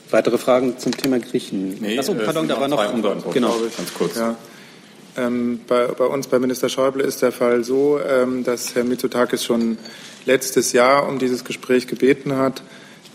Weitere 0.10 0.40
Fragen 0.40 0.80
zum 0.80 0.98
Thema 0.98 1.20
Griechen? 1.20 1.78
Nee, 1.80 2.00
Achso, 2.00 2.16
pardon, 2.16 2.48
da 2.48 2.60
war 2.60 2.68
noch. 2.68 3.32
Genau, 3.32 3.56
ganz 3.78 3.94
kurz. 3.94 4.16
Ja. 4.16 4.36
Ähm, 5.20 5.60
bei, 5.68 5.88
bei, 5.88 6.06
uns, 6.06 6.28
bei 6.28 6.40
Minister 6.40 6.70
Schäuble, 6.70 7.04
ist 7.04 7.22
der 7.22 7.34
Fall 7.34 7.64
so, 7.64 8.00
ähm, 8.00 8.44
dass 8.46 8.76
Herr 8.76 8.86
Mitsotakis 8.86 9.44
schon 9.44 9.78
letztes 10.26 10.72
Jahr 10.72 11.08
um 11.10 11.20
dieses 11.20 11.44
Gespräch 11.44 11.88
gebeten 11.88 12.38
hat. 12.38 12.64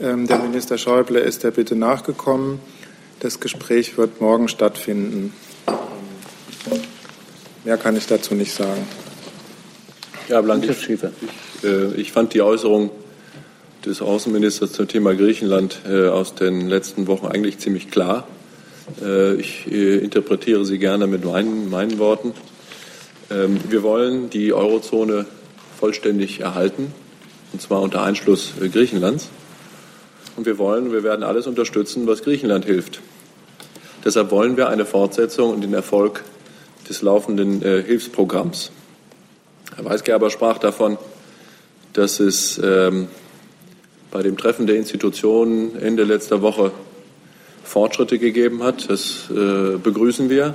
Ähm, 0.01 0.27
der 0.27 0.39
Minister 0.39 0.77
Schäuble 0.77 1.21
ist 1.21 1.45
der 1.45 1.51
Bitte 1.51 1.77
nachgekommen. 1.77 2.61
Das 3.21 3.41
Gespräch 3.41 3.97
wird 3.97 4.21
morgen 4.21 4.49
stattfinden. 4.49 5.33
Mehr 7.65 7.79
kann 7.79 7.97
ich 7.97 8.07
dazu 8.07 8.35
nicht 8.35 8.53
sagen. 8.53 8.87
Ja, 10.29 10.43
Blank, 10.43 10.69
ich, 10.69 10.91
ich, 10.91 11.01
äh, 11.65 11.95
ich 11.95 12.13
fand 12.13 12.35
die 12.35 12.43
Äußerung 12.43 12.91
des 13.87 14.03
Außenministers 14.03 14.73
zum 14.73 14.89
Thema 14.89 15.15
Griechenland 15.15 15.81
äh, 15.89 16.09
aus 16.09 16.35
den 16.35 16.69
letzten 16.69 17.07
Wochen 17.07 17.27
eigentlich 17.27 17.59
ziemlich 17.59 17.91
klar. 17.91 18.27
Äh, 19.03 19.35
ich 19.35 19.67
äh, 19.71 19.99
interpretiere 19.99 20.65
sie 20.65 20.79
gerne 20.79 21.07
mit 21.07 21.25
meinen, 21.25 21.71
meinen 21.71 21.99
Worten. 21.99 22.33
Ähm, 23.31 23.61
wir 23.69 23.83
wollen 23.83 24.31
die 24.31 24.53
Eurozone 24.53 25.27
vollständig 25.79 26.41
erhalten, 26.41 26.93
und 27.53 27.63
zwar 27.63 27.81
unter 27.81 28.03
Einschluss 28.03 28.53
äh, 28.61 28.69
Griechenlands. 28.69 29.31
Und 30.37 30.47
wir 30.47 30.59
wollen, 30.59 30.93
wir 30.93 31.03
werden 31.03 31.23
alles 31.23 31.47
unterstützen, 31.47 32.07
was 32.07 32.23
Griechenland 32.23 32.65
hilft. 32.65 33.01
Deshalb 34.05 34.31
wollen 34.31 34.57
wir 34.57 34.69
eine 34.69 34.85
Fortsetzung 34.85 35.51
und 35.51 35.63
den 35.63 35.73
Erfolg 35.73 36.25
des 36.89 37.01
laufenden 37.01 37.63
Hilfsprogramms. 37.63 38.71
Herr 39.77 39.85
Weisgerber 39.87 40.29
sprach 40.29 40.59
davon, 40.59 40.99
dass 41.95 42.21
es 42.21 42.61
ähm, 42.63 43.09
bei 44.11 44.23
dem 44.23 44.37
Treffen 44.37 44.67
der 44.67 44.77
Institutionen 44.77 45.81
Ende 45.81 46.03
letzter 46.03 46.43
Woche 46.43 46.73
Fortschritte 47.65 48.19
gegeben 48.19 48.63
hat. 48.63 48.89
Das 48.89 49.31
äh, 49.31 49.77
begrüßen 49.77 50.31
wir. 50.31 50.55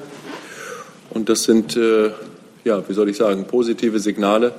Und 1.10 1.30
das 1.30 1.44
sind, 1.44 1.76
äh, 1.76 2.12
ja, 2.64 2.88
wie 2.88 2.94
soll 2.94 3.10
ich 3.10 3.18
sagen, 3.18 3.46
positive 3.46 4.00
Signale, 4.00 4.54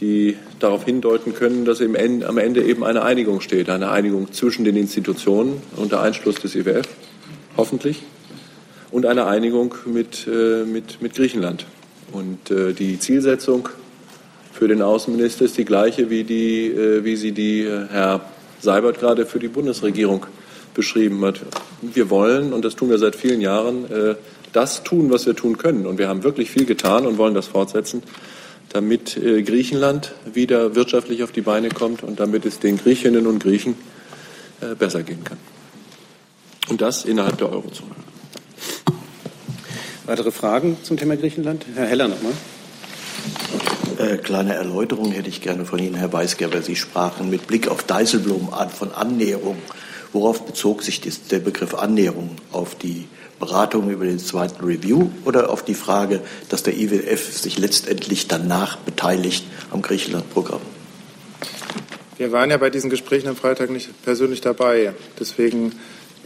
die 0.00 0.36
darauf 0.58 0.84
hindeuten 0.84 1.34
können, 1.34 1.64
dass 1.64 1.80
am 1.80 1.94
Ende 1.94 2.62
eben 2.62 2.84
eine 2.84 3.02
Einigung 3.02 3.40
steht, 3.40 3.68
eine 3.68 3.90
Einigung 3.90 4.32
zwischen 4.32 4.64
den 4.64 4.76
Institutionen 4.76 5.60
unter 5.76 6.00
Einschluss 6.00 6.36
des 6.36 6.54
IWF, 6.54 6.86
hoffentlich, 7.56 8.02
und 8.90 9.06
eine 9.06 9.26
Einigung 9.26 9.74
mit, 9.86 10.26
äh, 10.26 10.64
mit, 10.64 11.02
mit 11.02 11.14
Griechenland. 11.14 11.66
Und 12.12 12.50
äh, 12.50 12.72
die 12.72 12.98
Zielsetzung 12.98 13.68
für 14.52 14.68
den 14.68 14.82
Außenminister 14.82 15.44
ist 15.44 15.58
die 15.58 15.64
gleiche, 15.64 16.10
wie, 16.10 16.24
die, 16.24 16.68
äh, 16.68 17.04
wie 17.04 17.16
sie 17.16 17.32
die 17.32 17.62
äh, 17.62 17.86
Herr 17.90 18.22
Seibert 18.60 18.98
gerade 18.98 19.26
für 19.26 19.38
die 19.38 19.48
Bundesregierung 19.48 20.26
beschrieben 20.74 21.24
hat. 21.24 21.40
Wir 21.82 22.10
wollen, 22.10 22.52
und 22.52 22.64
das 22.64 22.76
tun 22.76 22.90
wir 22.90 22.98
seit 22.98 23.16
vielen 23.16 23.40
Jahren, 23.40 23.90
äh, 23.90 24.14
das 24.52 24.82
tun, 24.82 25.10
was 25.10 25.26
wir 25.26 25.36
tun 25.36 25.58
können. 25.58 25.86
Und 25.86 25.98
wir 25.98 26.08
haben 26.08 26.22
wirklich 26.22 26.50
viel 26.50 26.64
getan 26.64 27.06
und 27.06 27.18
wollen 27.18 27.34
das 27.34 27.48
fortsetzen, 27.48 28.02
damit 28.70 29.16
äh, 29.16 29.42
Griechenland 29.42 30.12
wieder 30.32 30.74
wirtschaftlich 30.74 31.22
auf 31.22 31.32
die 31.32 31.40
Beine 31.40 31.68
kommt 31.68 32.02
und 32.02 32.20
damit 32.20 32.44
es 32.44 32.58
den 32.58 32.78
Griechinnen 32.78 33.26
und 33.26 33.42
Griechen 33.42 33.76
äh, 34.60 34.74
besser 34.74 35.02
gehen 35.02 35.24
kann. 35.24 35.38
Und 36.68 36.80
das 36.80 37.04
innerhalb 37.04 37.38
der 37.38 37.50
Eurozone. 37.50 37.94
Weitere 40.06 40.30
Fragen 40.30 40.78
zum 40.82 40.96
Thema 40.96 41.16
Griechenland? 41.16 41.66
Herr 41.74 41.86
Heller 41.86 42.08
nochmal. 42.08 42.32
Äh, 43.98 44.16
kleine 44.18 44.54
Erläuterung 44.54 45.10
hätte 45.12 45.28
ich 45.28 45.40
gerne 45.40 45.64
von 45.64 45.78
Ihnen, 45.78 45.96
Herr 45.96 46.12
Weisgerber. 46.12 46.62
Sie 46.62 46.76
sprachen 46.76 47.30
mit 47.30 47.46
Blick 47.46 47.68
auf 47.68 47.82
Dijsselbloem 47.82 48.52
an 48.52 48.70
von 48.70 48.92
Annäherung. 48.92 49.58
Worauf 50.12 50.46
bezog 50.46 50.82
sich 50.82 51.00
der 51.00 51.38
Begriff 51.38 51.74
Annäherung? 51.74 52.30
Auf 52.52 52.74
die 52.74 53.06
Beratung 53.38 53.90
über 53.90 54.04
den 54.04 54.18
zweiten 54.18 54.64
Review 54.64 55.10
oder 55.24 55.50
auf 55.50 55.64
die 55.64 55.74
Frage, 55.74 56.20
dass 56.48 56.62
der 56.62 56.76
IWF 56.76 57.32
sich 57.32 57.58
letztendlich 57.58 58.26
danach 58.26 58.78
beteiligt 58.78 59.44
am 59.70 59.82
Griechenland-Programm? 59.82 60.60
Wir 62.16 62.32
waren 62.32 62.50
ja 62.50 62.56
bei 62.56 62.68
diesen 62.68 62.90
Gesprächen 62.90 63.28
am 63.28 63.36
Freitag 63.36 63.70
nicht 63.70 64.02
persönlich 64.02 64.40
dabei. 64.40 64.92
Deswegen 65.20 65.72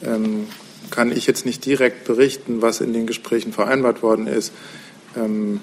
ähm, 0.02 0.46
kann 0.90 1.12
ich 1.12 1.26
jetzt 1.26 1.44
nicht 1.44 1.66
direkt 1.66 2.04
berichten, 2.04 2.62
was 2.62 2.80
in 2.80 2.92
den 2.92 3.06
Gesprächen 3.06 3.52
vereinbart 3.52 4.02
worden 4.02 4.26
ist. 4.26 4.52
Ähm, 5.16 5.60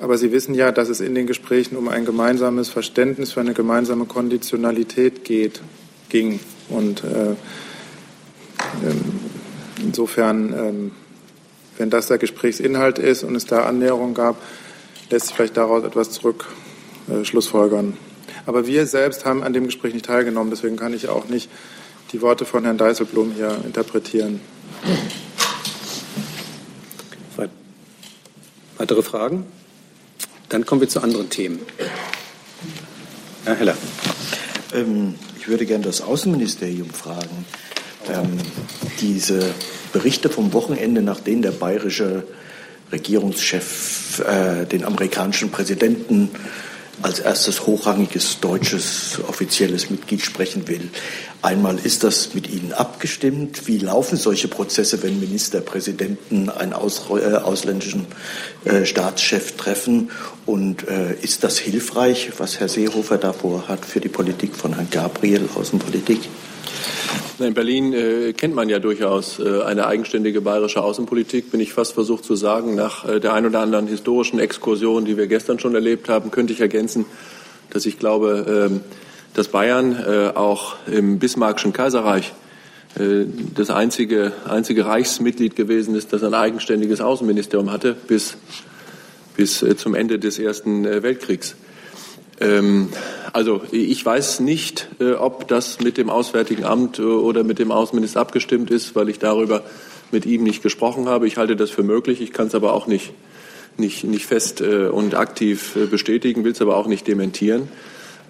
aber 0.00 0.16
Sie 0.16 0.32
wissen 0.32 0.54
ja, 0.54 0.72
dass 0.72 0.88
es 0.88 1.00
in 1.00 1.14
den 1.14 1.26
Gesprächen 1.26 1.76
um 1.76 1.88
ein 1.88 2.04
gemeinsames 2.04 2.68
Verständnis 2.68 3.32
für 3.32 3.40
eine 3.40 3.52
gemeinsame 3.52 4.04
Konditionalität 4.04 5.24
geht, 5.24 5.60
ging. 6.08 6.40
Und 6.68 7.04
äh, 7.04 7.30
ähm, 8.84 9.20
insofern, 9.82 10.52
ähm, 10.52 10.90
wenn 11.76 11.90
das 11.90 12.08
der 12.08 12.18
Gesprächsinhalt 12.18 12.98
ist 12.98 13.22
und 13.24 13.34
es 13.34 13.46
da 13.46 13.64
Annäherung 13.64 14.14
gab, 14.14 14.36
lässt 15.10 15.28
sich 15.28 15.36
vielleicht 15.36 15.56
daraus 15.56 15.84
etwas 15.84 16.10
zurück 16.10 16.46
äh, 17.08 17.24
schlussfolgern. 17.24 17.96
Aber 18.46 18.66
wir 18.66 18.86
selbst 18.86 19.24
haben 19.24 19.42
an 19.42 19.52
dem 19.52 19.64
Gespräch 19.64 19.94
nicht 19.94 20.06
teilgenommen, 20.06 20.50
deswegen 20.50 20.76
kann 20.76 20.94
ich 20.94 21.08
auch 21.08 21.28
nicht 21.28 21.50
die 22.12 22.22
Worte 22.22 22.44
von 22.44 22.64
Herrn 22.64 22.78
Deiselblum 22.78 23.32
hier 23.32 23.58
interpretieren. 23.64 24.40
Weitere 28.78 29.02
Fragen? 29.02 29.44
Dann 30.48 30.64
kommen 30.64 30.80
wir 30.80 30.88
zu 30.88 31.02
anderen 31.02 31.28
Themen. 31.28 31.58
Herr 33.44 33.56
Heller. 33.56 33.76
Ähm, 34.72 35.16
ich 35.48 35.50
würde 35.50 35.64
gerne 35.64 35.84
das 35.84 36.02
Außenministerium 36.02 36.90
fragen. 36.90 37.46
Ähm, 38.06 38.36
diese 39.00 39.54
Berichte 39.94 40.28
vom 40.28 40.52
Wochenende, 40.52 41.00
nach 41.00 41.20
denen 41.20 41.40
der 41.40 41.52
bayerische 41.52 42.24
Regierungschef 42.92 44.22
äh, 44.28 44.66
den 44.66 44.84
amerikanischen 44.84 45.50
Präsidenten 45.50 46.28
als 47.02 47.20
erstes 47.20 47.66
hochrangiges 47.66 48.40
deutsches 48.40 49.18
offizielles 49.28 49.90
Mitglied 49.90 50.22
sprechen 50.22 50.68
will. 50.68 50.90
Einmal 51.40 51.78
ist 51.78 52.02
das 52.02 52.34
mit 52.34 52.50
Ihnen 52.50 52.72
abgestimmt. 52.72 53.68
Wie 53.68 53.78
laufen 53.78 54.16
solche 54.16 54.48
Prozesse, 54.48 55.02
wenn 55.02 55.20
Ministerpräsidenten 55.20 56.50
einen 56.50 56.72
aus, 56.72 57.06
äh, 57.10 57.34
ausländischen 57.36 58.06
äh, 58.64 58.84
Staatschef 58.84 59.56
treffen? 59.56 60.10
Und 60.46 60.88
äh, 60.88 61.14
ist 61.22 61.44
das 61.44 61.58
hilfreich, 61.58 62.32
was 62.38 62.58
Herr 62.58 62.68
Seehofer 62.68 63.18
davor 63.18 63.68
hat 63.68 63.84
für 63.84 64.00
die 64.00 64.08
Politik 64.08 64.56
von 64.56 64.74
Herrn 64.74 64.88
Gabriel, 64.90 65.48
Außenpolitik? 65.54 66.20
In 67.38 67.54
Berlin 67.54 67.92
äh, 67.92 68.32
kennt 68.32 68.54
man 68.54 68.68
ja 68.68 68.80
durchaus 68.80 69.38
äh, 69.38 69.62
eine 69.62 69.86
eigenständige 69.86 70.40
bayerische 70.40 70.82
Außenpolitik, 70.82 71.52
bin 71.52 71.60
ich 71.60 71.72
fast 71.72 71.94
versucht 71.94 72.24
zu 72.24 72.34
sagen. 72.34 72.74
Nach 72.74 73.08
äh, 73.08 73.20
der 73.20 73.32
ein 73.32 73.46
oder 73.46 73.60
anderen 73.60 73.86
historischen 73.86 74.40
Exkursion, 74.40 75.04
die 75.04 75.16
wir 75.16 75.28
gestern 75.28 75.60
schon 75.60 75.74
erlebt 75.74 76.08
haben, 76.08 76.32
könnte 76.32 76.52
ich 76.52 76.60
ergänzen, 76.60 77.04
dass 77.70 77.86
ich 77.86 77.98
glaube, 77.98 78.70
ähm, 78.70 78.80
dass 79.34 79.48
Bayern 79.48 79.92
äh, 79.92 80.36
auch 80.36 80.74
im 80.90 81.20
Bismarckschen 81.20 81.72
Kaiserreich 81.72 82.32
äh, 82.98 83.24
das 83.54 83.70
einzige, 83.70 84.32
einzige 84.48 84.86
Reichsmitglied 84.86 85.54
gewesen 85.54 85.94
ist, 85.94 86.12
das 86.12 86.24
ein 86.24 86.34
eigenständiges 86.34 87.00
Außenministerium 87.00 87.70
hatte 87.70 87.94
bis, 88.08 88.36
bis 89.36 89.62
äh, 89.62 89.76
zum 89.76 89.94
Ende 89.94 90.18
des 90.18 90.40
Ersten 90.40 90.84
Weltkriegs. 90.84 91.54
Ähm, 92.40 92.88
also 93.32 93.62
ich 93.70 94.04
weiß 94.04 94.40
nicht, 94.40 94.88
ob 95.18 95.48
das 95.48 95.80
mit 95.80 95.98
dem 95.98 96.08
Auswärtigen 96.08 96.64
Amt 96.64 96.98
oder 96.98 97.44
mit 97.44 97.58
dem 97.58 97.70
Außenminister 97.70 98.20
abgestimmt 98.20 98.70
ist, 98.70 98.96
weil 98.96 99.08
ich 99.08 99.18
darüber 99.18 99.62
mit 100.10 100.24
ihm 100.24 100.44
nicht 100.44 100.62
gesprochen 100.62 101.08
habe. 101.08 101.26
Ich 101.26 101.36
halte 101.36 101.54
das 101.54 101.70
für 101.70 101.82
möglich. 101.82 102.20
Ich 102.20 102.32
kann 102.32 102.46
es 102.46 102.54
aber 102.54 102.72
auch 102.72 102.86
nicht, 102.86 103.12
nicht, 103.76 104.04
nicht 104.04 104.26
fest 104.26 104.62
und 104.62 105.14
aktiv 105.14 105.76
bestätigen, 105.90 106.42
will 106.42 106.52
es 106.52 106.62
aber 106.62 106.76
auch 106.76 106.86
nicht 106.86 107.06
dementieren. 107.06 107.68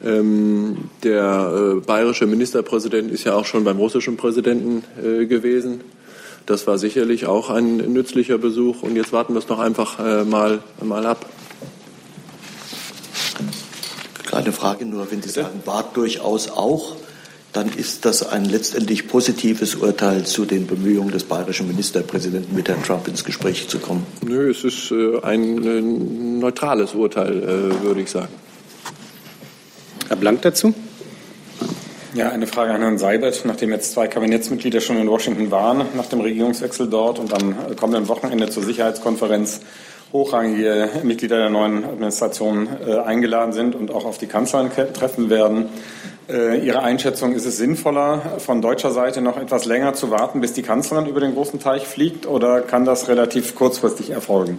Ähm, 0.04 0.90
der 1.02 1.76
äh, 1.78 1.80
bayerische 1.80 2.26
Ministerpräsident 2.26 3.10
ist 3.10 3.24
ja 3.24 3.34
auch 3.34 3.46
schon 3.46 3.64
beim 3.64 3.78
russischen 3.78 4.16
Präsidenten 4.16 4.84
äh, 5.02 5.26
gewesen. 5.26 5.80
Das 6.46 6.66
war 6.66 6.78
sicherlich 6.78 7.26
auch 7.26 7.50
ein 7.50 7.76
nützlicher 7.76 8.38
Besuch. 8.38 8.82
Und 8.82 8.94
jetzt 8.94 9.12
warten 9.12 9.34
wir 9.34 9.40
es 9.40 9.48
noch 9.48 9.58
einfach 9.58 9.98
äh, 9.98 10.24
mal, 10.24 10.60
mal 10.80 11.04
ab. 11.04 11.26
Kleine 14.24 14.52
Frage 14.68 14.84
nur, 14.84 15.10
wenn 15.10 15.22
Sie 15.22 15.30
sagen, 15.30 15.62
war 15.64 15.82
durchaus 15.94 16.50
auch, 16.50 16.96
dann 17.54 17.70
ist 17.70 18.04
das 18.04 18.28
ein 18.28 18.44
letztendlich 18.44 19.08
positives 19.08 19.76
Urteil 19.76 20.26
zu 20.26 20.44
den 20.44 20.66
Bemühungen 20.66 21.10
des 21.10 21.24
bayerischen 21.24 21.66
Ministerpräsidenten, 21.68 22.54
mit 22.54 22.68
Herrn 22.68 22.82
Trump 22.82 23.08
ins 23.08 23.24
Gespräch 23.24 23.66
zu 23.68 23.78
kommen. 23.78 24.06
Nö, 24.20 24.50
es 24.50 24.64
ist 24.64 24.90
äh, 24.90 25.22
ein 25.22 25.64
äh, 25.64 25.80
neutrales 25.80 26.92
Urteil, 26.92 27.42
äh, 27.42 27.82
würde 27.82 28.02
ich 28.02 28.10
sagen. 28.10 28.28
Herr 30.08 30.16
Blank 30.16 30.42
dazu? 30.42 30.74
Ja, 32.12 32.28
eine 32.28 32.46
Frage 32.46 32.74
an 32.74 32.82
Herrn 32.82 32.98
Seibert. 32.98 33.46
Nachdem 33.46 33.70
jetzt 33.70 33.92
zwei 33.92 34.06
Kabinettsmitglieder 34.06 34.82
schon 34.82 34.98
in 34.98 35.08
Washington 35.08 35.50
waren, 35.50 35.86
nach 35.96 36.06
dem 36.06 36.20
Regierungswechsel 36.20 36.88
dort 36.88 37.18
und 37.18 37.32
am 37.32 37.54
kommenden 37.76 38.08
Wochenende 38.08 38.50
zur 38.50 38.64
Sicherheitskonferenz 38.64 39.60
hochrangige 40.12 40.88
Mitglieder 41.02 41.38
der 41.38 41.50
neuen 41.50 41.84
Administration 41.84 42.68
äh, 42.86 42.98
eingeladen 42.98 43.52
sind 43.52 43.74
und 43.74 43.90
auch 43.90 44.04
auf 44.04 44.18
die 44.18 44.26
Kanzlerin 44.26 44.70
treffen 44.92 45.30
werden. 45.30 45.68
Äh, 46.28 46.64
Ihre 46.64 46.82
Einschätzung, 46.82 47.34
ist 47.34 47.46
es 47.46 47.56
sinnvoller, 47.56 48.38
von 48.38 48.62
deutscher 48.62 48.90
Seite 48.90 49.20
noch 49.20 49.38
etwas 49.38 49.64
länger 49.64 49.94
zu 49.94 50.10
warten, 50.10 50.40
bis 50.40 50.52
die 50.52 50.62
Kanzlerin 50.62 51.06
über 51.06 51.20
den 51.20 51.34
großen 51.34 51.60
Teich 51.60 51.86
fliegt, 51.86 52.26
oder 52.26 52.60
kann 52.60 52.84
das 52.84 53.08
relativ 53.08 53.54
kurzfristig 53.54 54.10
erfolgen? 54.10 54.58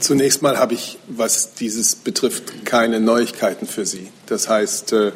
Zunächst 0.00 0.42
mal 0.42 0.58
habe 0.58 0.74
ich, 0.74 0.98
was 1.06 1.54
dieses 1.54 1.96
betrifft, 1.96 2.64
keine 2.64 2.98
Neuigkeiten 2.98 3.66
für 3.66 3.86
Sie. 3.86 4.08
Das 4.26 4.48
heißt, 4.48 4.92
äh, 4.92 5.12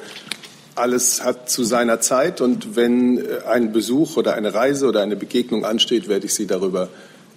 alles 0.74 1.24
hat 1.24 1.50
zu 1.50 1.64
seiner 1.64 2.00
Zeit 2.00 2.40
und 2.40 2.76
wenn 2.76 3.18
äh, 3.18 3.40
ein 3.48 3.72
Besuch 3.72 4.16
oder 4.16 4.34
eine 4.34 4.54
Reise 4.54 4.86
oder 4.86 5.02
eine 5.02 5.16
Begegnung 5.16 5.64
ansteht, 5.64 6.08
werde 6.08 6.26
ich 6.26 6.34
Sie 6.34 6.46
darüber 6.46 6.88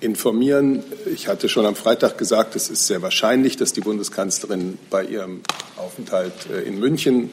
informieren. 0.03 0.83
Ich 1.05 1.27
hatte 1.27 1.49
schon 1.49 1.65
am 1.65 1.75
Freitag 1.75 2.17
gesagt, 2.17 2.55
es 2.55 2.69
ist 2.69 2.87
sehr 2.87 3.01
wahrscheinlich, 3.01 3.57
dass 3.57 3.73
die 3.73 3.81
Bundeskanzlerin 3.81 4.77
bei 4.89 5.03
ihrem 5.03 5.41
Aufenthalt 5.77 6.33
äh, 6.51 6.61
in 6.61 6.79
München 6.79 7.29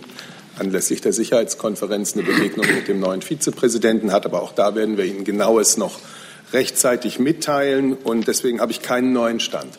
anlässlich 0.59 1.01
der 1.01 1.13
Sicherheitskonferenz 1.13 2.15
eine 2.15 2.23
Begegnung 2.23 2.67
mit 2.75 2.89
dem 2.89 3.01
neuen 3.01 3.23
Vizepräsidenten 3.23 4.13
hat. 4.13 4.27
Aber 4.27 4.43
auch 4.43 4.53
da 4.53 4.75
werden 4.75 4.97
wir 4.97 5.05
Ihnen 5.05 5.25
genaues 5.25 5.77
noch 5.77 5.99
rechtzeitig 6.53 7.19
mitteilen. 7.19 7.95
Und 7.95 8.29
deswegen 8.29 8.61
habe 8.61 8.73
ich 8.73 8.83
keinen 8.83 9.13
neuen 9.13 9.41
Stand. 9.41 9.79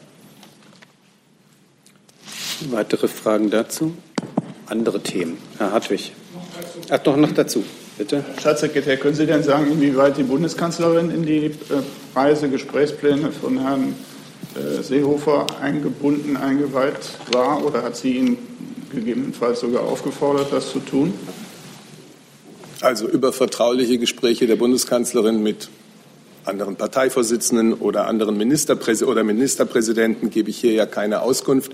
Weitere 2.69 3.07
Fragen 3.07 3.49
dazu? 3.49 3.95
Andere 4.67 5.01
Themen. 5.01 5.37
Herr 5.57 5.71
Hartwig. 5.71 6.13
Ach, 6.89 6.99
doch 6.99 7.17
noch 7.17 7.31
dazu, 7.31 7.63
bitte. 7.97 8.23
Staatssekretär, 8.39 8.97
können 8.97 9.15
Sie 9.15 9.25
denn 9.25 9.43
sagen, 9.43 9.71
inwieweit 9.71 10.17
die 10.17 10.23
Bundeskanzlerin 10.23 11.09
in 11.09 11.25
die 11.25 11.45
äh, 11.45 11.51
Reisegesprächspläne 12.15 13.31
von 13.31 13.59
Herrn 13.59 13.95
äh, 14.55 14.81
Seehofer 14.83 15.47
eingebunden, 15.61 16.35
eingeweiht 16.35 17.17
war 17.31 17.63
oder 17.63 17.83
hat 17.83 17.95
sie 17.95 18.17
ihn 18.17 18.37
gegebenenfalls 18.91 19.61
sogar 19.61 19.83
aufgefordert, 19.83 20.51
das 20.51 20.71
zu 20.71 20.79
tun? 20.79 21.13
Also 22.81 23.07
über 23.07 23.31
vertrauliche 23.31 23.97
Gespräche 23.97 24.47
der 24.47 24.55
Bundeskanzlerin 24.55 25.41
mit 25.41 25.69
anderen 26.43 26.75
Parteivorsitzenden 26.75 27.75
oder 27.75 28.07
anderen 28.07 28.35
Ministerpräs 28.37 29.03
oder 29.03 29.23
Ministerpräsidenten 29.23 30.31
gebe 30.31 30.49
ich 30.49 30.57
hier 30.57 30.73
ja 30.73 30.85
keine 30.85 31.21
Auskunft. 31.21 31.71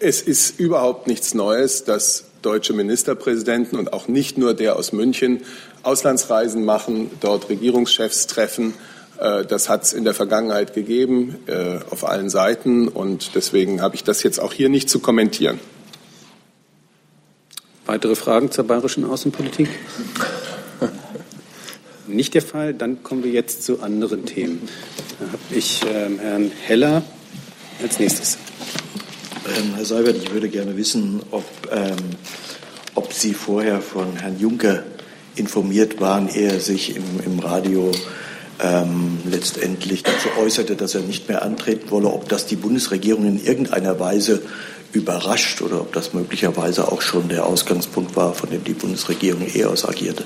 Es 0.00 0.20
ist 0.20 0.58
überhaupt 0.58 1.06
nichts 1.06 1.32
Neues, 1.34 1.84
dass 1.84 2.24
deutsche 2.42 2.72
Ministerpräsidenten 2.72 3.78
und 3.78 3.92
auch 3.92 4.08
nicht 4.08 4.36
nur 4.36 4.52
der 4.52 4.76
aus 4.76 4.92
München 4.92 5.42
Auslandsreisen 5.84 6.64
machen, 6.64 7.10
dort 7.20 7.48
Regierungschefs 7.48 8.26
treffen 8.26 8.74
das 9.22 9.68
hat 9.68 9.84
es 9.84 9.92
in 9.92 10.04
der 10.04 10.14
Vergangenheit 10.14 10.74
gegeben 10.74 11.36
äh, 11.46 11.78
auf 11.90 12.04
allen 12.04 12.28
Seiten 12.28 12.88
und 12.88 13.34
deswegen 13.34 13.80
habe 13.80 13.94
ich 13.94 14.02
das 14.02 14.22
jetzt 14.22 14.40
auch 14.40 14.52
hier 14.52 14.68
nicht 14.68 14.90
zu 14.90 14.98
kommentieren. 14.98 15.60
Weitere 17.86 18.14
Fragen 18.14 18.50
zur 18.50 18.64
bayerischen 18.64 19.04
Außenpolitik? 19.04 19.68
Nicht 22.06 22.34
der 22.34 22.42
Fall. 22.42 22.74
Dann 22.74 23.02
kommen 23.02 23.22
wir 23.22 23.30
jetzt 23.30 23.62
zu 23.62 23.80
anderen 23.80 24.26
Themen. 24.26 24.68
Da 25.18 25.26
habe 25.26 25.38
ich 25.50 25.80
ähm, 25.92 26.18
Herrn 26.18 26.50
Heller 26.64 27.02
als 27.82 27.98
nächstes. 27.98 28.38
Ähm, 29.46 29.74
Herr 29.74 29.84
Seibert, 29.84 30.16
ich 30.16 30.32
würde 30.32 30.48
gerne 30.48 30.76
wissen, 30.76 31.22
ob, 31.30 31.44
ähm, 31.70 31.96
ob 32.94 33.12
Sie 33.12 33.34
vorher 33.34 33.80
von 33.80 34.16
Herrn 34.16 34.38
Juncker 34.38 34.84
informiert 35.34 36.00
waren, 36.00 36.28
er 36.28 36.60
sich 36.60 36.96
im, 36.96 37.04
im 37.24 37.38
Radio 37.38 37.90
ähm, 38.62 39.18
letztendlich 39.28 40.02
dazu 40.04 40.28
äußerte, 40.38 40.76
dass 40.76 40.94
er 40.94 41.02
nicht 41.02 41.28
mehr 41.28 41.42
antreten 41.42 41.90
wolle, 41.90 42.08
ob 42.08 42.28
das 42.28 42.46
die 42.46 42.56
Bundesregierung 42.56 43.26
in 43.26 43.44
irgendeiner 43.44 43.98
Weise 43.98 44.42
überrascht 44.92 45.62
oder 45.62 45.80
ob 45.80 45.92
das 45.92 46.12
möglicherweise 46.12 46.90
auch 46.90 47.02
schon 47.02 47.28
der 47.28 47.46
Ausgangspunkt 47.46 48.14
war, 48.14 48.34
von 48.34 48.50
dem 48.50 48.62
die 48.62 48.74
Bundesregierung 48.74 49.46
eher 49.46 49.70
aus 49.70 49.88
agierte. 49.88 50.24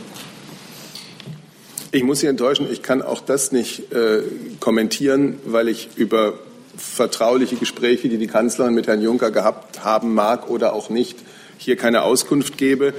Ich 1.93 2.03
muss 2.03 2.21
Sie 2.21 2.27
enttäuschen, 2.27 2.67
ich 2.71 2.83
kann 2.83 3.01
auch 3.01 3.23
das 3.23 3.53
nicht 3.53 3.93
äh, 3.93 4.23
kommentieren, 4.61 5.39
weil 5.47 5.69
ich 5.69 5.89
über 5.97 6.35
vertrauliche 6.77 7.57
Gespräche, 7.57 8.09
die 8.09 8.19
die 8.19 8.27
Kanzlerin 8.27 8.75
mit 8.75 8.87
Herrn 8.87 9.01
Juncker 9.01 9.31
gehabt 9.31 9.83
haben 9.83 10.13
mag 10.13 10.51
oder 10.51 10.75
auch 10.75 10.91
nicht, 10.91 11.17
hier 11.59 11.77
keine 11.77 12.03
Auskunft 12.03 12.59
gebe. 12.59 12.93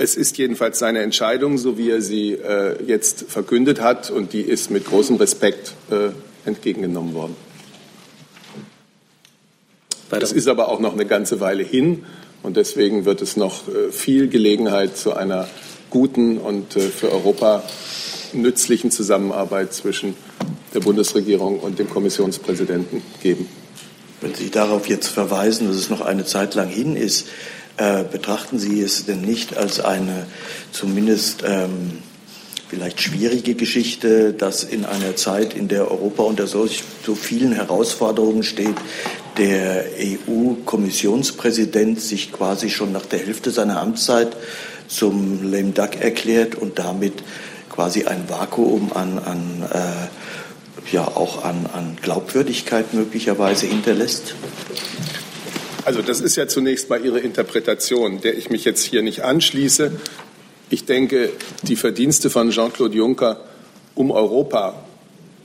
Es 0.00 0.14
ist 0.14 0.38
jedenfalls 0.38 0.78
seine 0.78 1.00
Entscheidung, 1.00 1.58
so 1.58 1.76
wie 1.76 1.90
er 1.90 2.00
sie 2.00 2.34
äh, 2.34 2.80
jetzt 2.86 3.24
verkündet 3.28 3.80
hat, 3.80 4.10
und 4.10 4.32
die 4.32 4.42
ist 4.42 4.70
mit 4.70 4.84
großem 4.84 5.16
Respekt 5.16 5.72
äh, 5.90 6.10
entgegengenommen 6.46 7.14
worden. 7.14 7.34
Es 10.10 10.30
ist 10.30 10.46
aber 10.46 10.68
auch 10.68 10.78
noch 10.78 10.92
eine 10.92 11.04
ganze 11.04 11.40
Weile 11.40 11.64
hin 11.64 12.04
und 12.44 12.56
deswegen 12.56 13.06
wird 13.06 13.22
es 13.22 13.36
noch 13.36 13.66
äh, 13.66 13.90
viel 13.90 14.28
Gelegenheit 14.28 14.96
zu 14.96 15.14
einer 15.14 15.48
guten 15.90 16.38
und 16.38 16.76
äh, 16.76 16.80
für 16.80 17.10
Europa 17.10 17.64
nützlichen 18.32 18.92
Zusammenarbeit 18.92 19.72
zwischen 19.74 20.14
der 20.74 20.80
Bundesregierung 20.80 21.58
und 21.58 21.80
dem 21.80 21.90
Kommissionspräsidenten 21.90 23.02
geben. 23.20 23.48
Wenn 24.20 24.34
Sie 24.34 24.50
darauf 24.50 24.88
jetzt 24.88 25.08
verweisen, 25.08 25.66
dass 25.66 25.76
es 25.76 25.90
noch 25.90 26.02
eine 26.02 26.24
Zeit 26.24 26.54
lang 26.54 26.68
hin 26.68 26.94
ist, 26.94 27.26
äh, 27.78 28.04
betrachten 28.04 28.58
Sie 28.58 28.82
es 28.82 29.06
denn 29.06 29.22
nicht 29.22 29.56
als 29.56 29.80
eine 29.80 30.26
zumindest 30.72 31.42
ähm, 31.46 32.02
vielleicht 32.68 33.00
schwierige 33.00 33.54
Geschichte, 33.54 34.34
dass 34.34 34.62
in 34.62 34.84
einer 34.84 35.16
Zeit, 35.16 35.54
in 35.54 35.68
der 35.68 35.90
Europa 35.90 36.24
unter 36.24 36.46
solch 36.46 36.82
so 37.06 37.14
vielen 37.14 37.52
Herausforderungen 37.52 38.42
steht, 38.42 38.76
der 39.38 39.86
EU-Kommissionspräsident 40.28 42.00
sich 42.00 42.32
quasi 42.32 42.68
schon 42.68 42.92
nach 42.92 43.06
der 43.06 43.20
Hälfte 43.20 43.50
seiner 43.50 43.80
Amtszeit 43.80 44.36
zum 44.88 45.50
lame 45.50 45.70
duck 45.70 45.96
erklärt 46.00 46.56
und 46.56 46.78
damit 46.78 47.14
quasi 47.70 48.04
ein 48.04 48.28
Vakuum 48.28 48.92
an, 48.92 49.18
an 49.18 49.64
äh, 49.72 50.92
ja 50.92 51.06
auch 51.06 51.44
an, 51.44 51.66
an 51.72 51.96
Glaubwürdigkeit 52.02 52.92
möglicherweise 52.92 53.66
hinterlässt? 53.66 54.34
Also 55.88 56.02
das 56.02 56.20
ist 56.20 56.36
ja 56.36 56.46
zunächst 56.46 56.90
mal 56.90 57.02
Ihre 57.02 57.18
Interpretation, 57.18 58.20
der 58.20 58.36
ich 58.36 58.50
mich 58.50 58.66
jetzt 58.66 58.84
hier 58.84 59.00
nicht 59.00 59.24
anschließe. 59.24 59.90
Ich 60.68 60.84
denke, 60.84 61.30
die 61.62 61.76
Verdienste 61.76 62.28
von 62.28 62.50
Jean-Claude 62.50 62.94
Juncker 62.94 63.40
um 63.94 64.10
Europa 64.10 64.84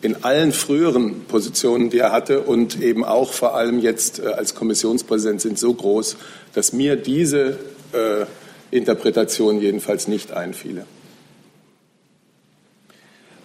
in 0.02 0.26
allen 0.26 0.52
früheren 0.52 1.24
Positionen, 1.30 1.90
die 1.92 2.00
er 2.00 2.12
hatte 2.12 2.42
und 2.42 2.82
eben 2.82 3.06
auch 3.06 3.32
vor 3.32 3.56
allem 3.56 3.80
jetzt 3.80 4.20
äh, 4.20 4.34
als 4.34 4.54
Kommissionspräsident 4.54 5.40
sind 5.40 5.58
so 5.58 5.74
groß, 5.74 6.18
dass 6.54 6.74
mir 6.74 6.98
diese 6.98 7.58
äh, 7.94 8.26
Interpretation 8.70 9.62
jedenfalls 9.62 10.10
nicht 10.10 10.34
einfiele. 10.34 10.86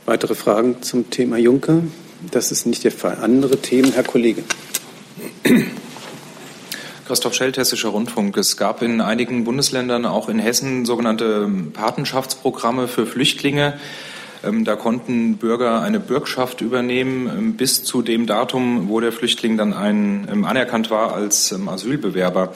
Weitere 0.05 0.35
Fragen 0.35 0.83
zum 0.83 1.11
Thema 1.11 1.37
Juncker? 1.37 1.85
Das 2.33 2.51
ist 2.51 2.67
nicht 2.67 2.83
der 2.83 2.91
Fall. 2.91 3.19
Andere 3.23 3.59
Themen, 3.59 3.93
Herr 3.93 4.03
Kollege. 4.03 4.43
Christoph 7.09 7.33
Schelt, 7.33 7.57
Hessischer 7.57 7.89
Rundfunk. 7.89 8.37
Es 8.37 8.59
gab 8.59 8.83
in 8.83 9.01
einigen 9.01 9.45
Bundesländern, 9.45 10.05
auch 10.05 10.29
in 10.29 10.39
Hessen, 10.39 10.85
sogenannte 10.85 11.51
Patenschaftsprogramme 11.73 12.87
für 12.87 13.07
Flüchtlinge. 13.07 13.81
Ähm, 14.45 14.67
da 14.67 14.77
konnten 14.77 15.39
Bürger 15.39 15.81
eine 15.81 16.01
Bürgschaft 16.01 16.61
übernehmen 16.61 17.27
ähm, 17.27 17.57
bis 17.57 17.83
zu 17.83 18.03
dem 18.03 18.27
Datum, 18.27 18.91
wo 18.91 19.01
der 19.01 19.13
Flüchtling 19.13 19.57
dann 19.57 19.73
ein, 19.73 20.29
ähm, 20.31 20.45
anerkannt 20.45 20.91
war 20.91 21.15
als 21.15 21.55
Asylbewerber. 21.67 22.53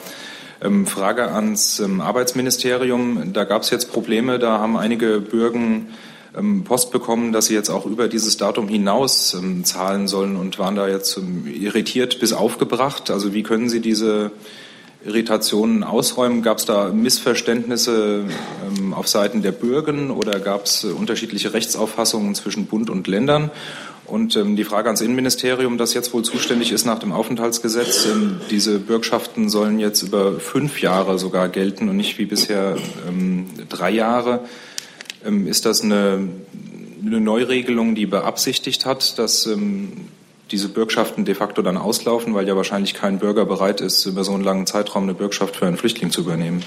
Frage 0.85 1.29
ans 1.33 1.83
Arbeitsministerium. 1.99 3.33
Da 3.33 3.43
gab 3.43 3.63
es 3.63 3.69
jetzt 3.69 3.91
Probleme. 3.91 4.39
Da 4.39 4.59
haben 4.59 4.77
einige 4.77 5.19
Bürgen 5.19 5.87
Post 6.63 6.91
bekommen, 6.91 7.31
dass 7.31 7.45
sie 7.45 7.53
jetzt 7.53 7.69
auch 7.69 7.85
über 7.85 8.07
dieses 8.07 8.37
Datum 8.37 8.67
hinaus 8.67 9.37
zahlen 9.63 10.07
sollen 10.07 10.35
und 10.35 10.57
waren 10.57 10.75
da 10.75 10.87
jetzt 10.87 11.19
irritiert 11.45 12.19
bis 12.19 12.33
aufgebracht. 12.33 13.11
Also 13.11 13.33
wie 13.33 13.43
können 13.43 13.69
Sie 13.69 13.81
diese 13.81 14.31
Irritationen 15.05 15.83
ausräumen? 15.83 16.41
Gab 16.41 16.57
es 16.57 16.65
da 16.65 16.89
Missverständnisse 16.89 18.25
ähm, 18.77 18.93
auf 18.93 19.07
Seiten 19.07 19.41
der 19.41 19.51
Bürger 19.51 19.93
oder 20.15 20.39
gab 20.39 20.65
es 20.65 20.83
äh, 20.83 20.87
unterschiedliche 20.87 21.53
Rechtsauffassungen 21.53 22.35
zwischen 22.35 22.67
Bund 22.67 22.89
und 22.89 23.07
Ländern? 23.07 23.51
Und 24.05 24.35
ähm, 24.35 24.55
die 24.55 24.63
Frage 24.63 24.87
ans 24.87 25.01
Innenministerium, 25.01 25.77
das 25.77 25.93
jetzt 25.93 26.13
wohl 26.13 26.23
zuständig 26.23 26.71
ist 26.71 26.85
nach 26.85 26.99
dem 26.99 27.11
Aufenthaltsgesetz, 27.11 28.05
ähm, 28.05 28.39
diese 28.49 28.79
Bürgschaften 28.79 29.49
sollen 29.49 29.79
jetzt 29.79 30.03
über 30.03 30.39
fünf 30.39 30.81
Jahre 30.81 31.19
sogar 31.19 31.49
gelten 31.49 31.89
und 31.89 31.97
nicht 31.97 32.17
wie 32.17 32.25
bisher 32.25 32.77
ähm, 33.07 33.47
drei 33.69 33.91
Jahre. 33.91 34.41
Ähm, 35.25 35.47
ist 35.47 35.65
das 35.65 35.81
eine, 35.81 36.27
eine 37.05 37.19
Neuregelung, 37.21 37.95
die 37.95 38.05
beabsichtigt 38.05 38.85
hat, 38.85 39.17
dass 39.19 39.45
ähm, 39.45 40.09
diese 40.51 40.69
Bürgschaften 40.69 41.25
de 41.25 41.35
facto 41.35 41.61
dann 41.61 41.77
auslaufen, 41.77 42.33
weil 42.33 42.47
ja 42.47 42.55
wahrscheinlich 42.55 42.93
kein 42.93 43.19
Bürger 43.19 43.45
bereit 43.45 43.81
ist, 43.81 44.05
über 44.05 44.23
so 44.23 44.33
einen 44.33 44.43
langen 44.43 44.67
Zeitraum 44.67 45.03
eine 45.03 45.13
Bürgschaft 45.13 45.55
für 45.55 45.65
einen 45.65 45.77
Flüchtling 45.77 46.11
zu 46.11 46.21
übernehmen. 46.21 46.63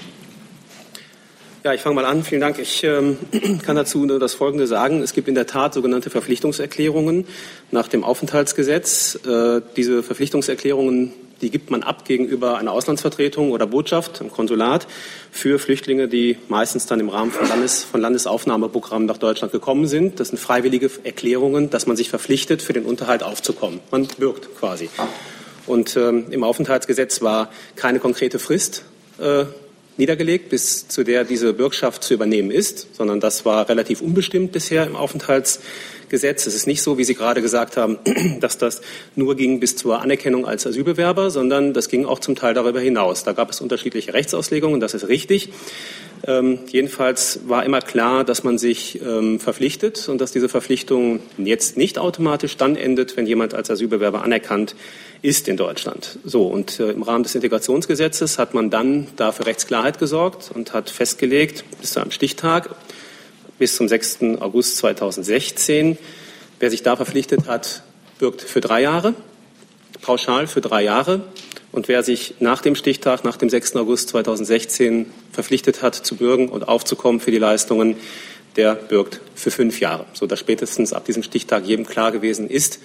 Ja, 1.63 1.73
ich 1.73 1.81
fange 1.81 1.95
mal 1.95 2.05
an. 2.05 2.23
Vielen 2.23 2.41
Dank. 2.41 2.59
Ich 2.59 2.83
ähm, 2.83 3.17
kann 3.65 3.75
dazu 3.75 4.05
nur 4.05 4.19
das 4.19 4.33
Folgende 4.33 4.67
sagen. 4.67 5.01
Es 5.01 5.13
gibt 5.13 5.27
in 5.27 5.35
der 5.35 5.47
Tat 5.47 5.73
sogenannte 5.73 6.09
Verpflichtungserklärungen 6.09 7.25
nach 7.71 7.87
dem 7.87 8.03
Aufenthaltsgesetz. 8.03 9.19
Äh, 9.25 9.61
diese 9.75 10.01
Verpflichtungserklärungen 10.01 11.13
die 11.41 11.49
gibt 11.49 11.69
man 11.69 11.83
ab 11.83 12.05
gegenüber 12.05 12.57
einer 12.57 12.71
Auslandsvertretung 12.71 13.51
oder 13.51 13.67
Botschaft, 13.67 14.21
einem 14.21 14.31
Konsulat, 14.31 14.87
für 15.31 15.59
Flüchtlinge, 15.59 16.07
die 16.07 16.37
meistens 16.47 16.85
dann 16.85 16.99
im 16.99 17.09
Rahmen 17.09 17.31
von, 17.31 17.47
Landes, 17.47 17.83
von 17.83 18.01
Landesaufnahmeprogrammen 18.01 19.07
nach 19.07 19.17
Deutschland 19.17 19.51
gekommen 19.51 19.87
sind. 19.87 20.19
Das 20.19 20.29
sind 20.29 20.37
freiwillige 20.39 20.89
Erklärungen, 21.03 21.69
dass 21.69 21.87
man 21.87 21.95
sich 21.95 22.09
verpflichtet, 22.09 22.61
für 22.61 22.73
den 22.73 22.85
Unterhalt 22.85 23.23
aufzukommen. 23.23 23.79
Man 23.91 24.07
bürgt 24.17 24.55
quasi. 24.57 24.89
Und 25.65 25.97
ähm, 25.97 26.25
im 26.31 26.43
Aufenthaltsgesetz 26.43 27.21
war 27.21 27.51
keine 27.75 27.99
konkrete 27.99 28.39
Frist 28.39 28.85
äh, 29.19 29.45
niedergelegt, 29.97 30.49
bis 30.49 30.87
zu 30.87 31.03
der 31.03 31.23
diese 31.23 31.53
Bürgschaft 31.53 32.03
zu 32.03 32.13
übernehmen 32.13 32.51
ist, 32.51 32.95
sondern 32.95 33.19
das 33.19 33.45
war 33.45 33.67
relativ 33.67 34.01
unbestimmt 34.01 34.51
bisher 34.51 34.85
im 34.85 34.95
Aufenthaltsgesetz. 34.95 35.65
Es 36.09 36.23
ist 36.23 36.67
nicht 36.67 36.81
so, 36.81 36.97
wie 36.97 37.03
Sie 37.03 37.15
gerade 37.15 37.41
gesagt 37.41 37.77
haben, 37.77 37.97
dass 38.39 38.57
das 38.57 38.81
nur 39.15 39.35
ging 39.35 39.59
bis 39.59 39.75
zur 39.75 40.01
Anerkennung 40.01 40.45
als 40.45 40.65
Asylbewerber, 40.65 41.29
sondern 41.29 41.73
das 41.73 41.89
ging 41.89 42.05
auch 42.05 42.19
zum 42.19 42.35
Teil 42.35 42.53
darüber 42.53 42.79
hinaus. 42.79 43.23
Da 43.23 43.33
gab 43.33 43.49
es 43.49 43.61
unterschiedliche 43.61 44.13
Rechtsauslegungen, 44.13 44.79
das 44.79 44.93
ist 44.93 45.07
richtig. 45.07 45.49
Ähm, 46.25 46.59
jedenfalls 46.69 47.41
war 47.47 47.63
immer 47.63 47.81
klar, 47.81 48.23
dass 48.23 48.43
man 48.43 48.57
sich 48.57 49.01
ähm, 49.01 49.39
verpflichtet 49.39 50.09
und 50.09 50.19
dass 50.19 50.31
diese 50.31 50.49
Verpflichtung 50.49 51.19
jetzt 51.37 51.77
nicht 51.77 51.99
automatisch 51.99 52.57
dann 52.57 52.75
endet, 52.75 53.17
wenn 53.17 53.27
jemand 53.27 53.53
als 53.53 53.69
Asylbewerber 53.69 54.23
anerkannt 54.23 54.75
ist 55.21 55.47
in 55.47 55.57
Deutschland. 55.57 56.19
So, 56.23 56.47
und 56.47 56.79
äh, 56.79 56.91
im 56.91 57.03
Rahmen 57.03 57.23
des 57.23 57.35
Integrationsgesetzes 57.35 58.39
hat 58.39 58.53
man 58.53 58.69
dann 58.69 59.07
dafür 59.15 59.45
Rechtsklarheit 59.45 59.99
gesorgt 59.99 60.51
und 60.53 60.73
hat 60.73 60.89
festgelegt, 60.89 61.63
bis 61.81 61.91
zu 61.91 61.99
einem 61.99 62.11
Stichtag, 62.11 62.69
bis 63.57 63.75
zum 63.75 63.87
6. 63.87 64.19
August 64.39 64.77
2016, 64.77 65.97
wer 66.59 66.69
sich 66.69 66.83
da 66.83 66.95
verpflichtet 66.95 67.47
hat, 67.47 67.83
bürgt 68.19 68.41
für 68.41 68.61
drei 68.61 68.81
Jahre, 68.81 69.13
pauschal 70.01 70.47
für 70.47 70.61
drei 70.61 70.83
Jahre. 70.83 71.21
Und 71.71 71.87
wer 71.87 72.01
sich 72.01 72.35
nach 72.39 72.61
dem 72.61 72.75
Stichtag, 72.75 73.23
nach 73.23 73.37
dem 73.37 73.49
6. 73.49 73.75
August 73.75 74.09
2016 74.09 75.05
verpflichtet 75.31 75.81
hat, 75.81 75.95
zu 75.95 76.15
bürgen 76.15 76.49
und 76.49 76.67
aufzukommen 76.67 77.19
für 77.19 77.31
die 77.31 77.37
Leistungen, 77.37 77.97
der 78.55 78.73
bürgt 78.73 79.21
für 79.35 79.51
fünf 79.51 79.79
Jahre, 79.79 80.05
sodass 80.13 80.39
spätestens 80.39 80.93
ab 80.93 81.05
diesem 81.05 81.23
Stichtag 81.23 81.65
jedem 81.65 81.85
klar 81.85 82.11
gewesen 82.11 82.49
ist, 82.49 82.79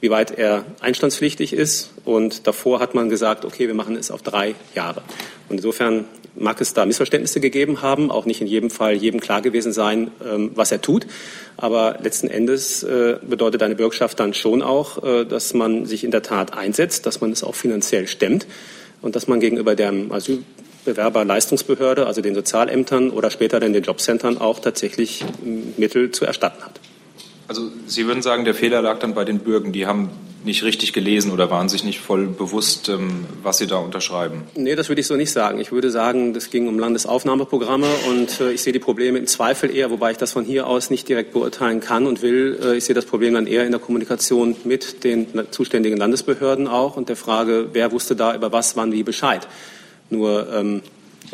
wie 0.00 0.10
weit 0.10 0.32
er 0.32 0.66
einstandspflichtig 0.80 1.54
ist. 1.54 1.92
Und 2.04 2.46
davor 2.46 2.80
hat 2.80 2.94
man 2.94 3.08
gesagt, 3.08 3.44
okay, 3.44 3.66
wir 3.66 3.74
machen 3.74 3.96
es 3.96 4.10
auf 4.10 4.20
drei 4.20 4.54
Jahre. 4.74 5.02
Und 5.48 5.56
insofern 5.56 6.04
mag 6.36 6.60
es 6.60 6.74
da 6.74 6.84
Missverständnisse 6.86 7.40
gegeben 7.40 7.82
haben, 7.82 8.10
auch 8.10 8.26
nicht 8.26 8.40
in 8.40 8.46
jedem 8.46 8.70
Fall 8.70 8.94
jedem 8.94 9.20
klar 9.20 9.42
gewesen 9.42 9.72
sein, 9.72 10.10
ähm, 10.24 10.50
was 10.54 10.72
er 10.72 10.80
tut. 10.80 11.06
Aber 11.56 11.98
letzten 12.02 12.28
Endes 12.28 12.82
äh, 12.82 13.16
bedeutet 13.22 13.62
eine 13.62 13.74
Bürgschaft 13.74 14.18
dann 14.20 14.34
schon 14.34 14.62
auch, 14.62 15.02
äh, 15.02 15.24
dass 15.24 15.54
man 15.54 15.86
sich 15.86 16.04
in 16.04 16.10
der 16.10 16.22
Tat 16.22 16.56
einsetzt, 16.56 17.06
dass 17.06 17.20
man 17.20 17.32
es 17.32 17.44
auch 17.44 17.54
finanziell 17.54 18.06
stemmt 18.06 18.46
und 19.02 19.16
dass 19.16 19.28
man 19.28 19.40
gegenüber 19.40 19.74
der 19.74 19.92
Asylbewerberleistungsbehörde, 20.10 22.06
also 22.06 22.20
den 22.20 22.34
Sozialämtern 22.34 23.10
oder 23.10 23.30
später 23.30 23.60
dann 23.60 23.72
den 23.72 23.84
Jobcentern 23.84 24.38
auch 24.38 24.58
tatsächlich 24.58 25.24
Mittel 25.76 26.10
zu 26.10 26.24
erstatten 26.24 26.64
hat. 26.64 26.80
Also 27.46 27.70
Sie 27.86 28.06
würden 28.06 28.22
sagen, 28.22 28.44
der 28.44 28.54
Fehler 28.54 28.80
lag 28.80 28.98
dann 28.98 29.14
bei 29.14 29.24
den 29.24 29.40
Bürgern. 29.40 29.72
Die 29.72 29.86
haben 29.86 30.10
nicht 30.44 30.62
richtig 30.62 30.92
gelesen 30.92 31.30
oder 31.32 31.50
waren 31.50 31.68
sich 31.68 31.84
nicht 31.84 32.00
voll 32.00 32.26
bewusst, 32.26 32.88
ähm, 32.88 33.26
was 33.42 33.58
sie 33.58 33.66
da 33.66 33.76
unterschreiben? 33.76 34.42
Nee, 34.54 34.74
das 34.74 34.88
würde 34.88 35.00
ich 35.00 35.06
so 35.06 35.16
nicht 35.16 35.32
sagen. 35.32 35.60
Ich 35.60 35.72
würde 35.72 35.90
sagen, 35.90 36.34
das 36.34 36.50
ging 36.50 36.68
um 36.68 36.78
Landesaufnahmeprogramme 36.78 37.86
und 38.08 38.40
äh, 38.40 38.52
ich 38.52 38.62
sehe 38.62 38.72
die 38.72 38.78
Probleme 38.78 39.18
im 39.18 39.26
Zweifel 39.26 39.74
eher, 39.74 39.90
wobei 39.90 40.12
ich 40.12 40.18
das 40.18 40.32
von 40.32 40.44
hier 40.44 40.66
aus 40.66 40.90
nicht 40.90 41.08
direkt 41.08 41.32
beurteilen 41.32 41.80
kann 41.80 42.06
und 42.06 42.22
will. 42.22 42.58
Äh, 42.62 42.76
ich 42.76 42.84
sehe 42.84 42.94
das 42.94 43.06
Problem 43.06 43.34
dann 43.34 43.46
eher 43.46 43.64
in 43.64 43.70
der 43.70 43.80
Kommunikation 43.80 44.56
mit 44.64 45.04
den 45.04 45.26
zuständigen 45.50 45.98
Landesbehörden 45.98 46.68
auch 46.68 46.96
und 46.96 47.08
der 47.08 47.16
Frage, 47.16 47.70
wer 47.72 47.92
wusste 47.92 48.14
da 48.16 48.34
über 48.34 48.52
was, 48.52 48.76
wann, 48.76 48.92
wie 48.92 49.02
Bescheid. 49.02 49.46
Nur 50.10 50.52
ähm, 50.52 50.82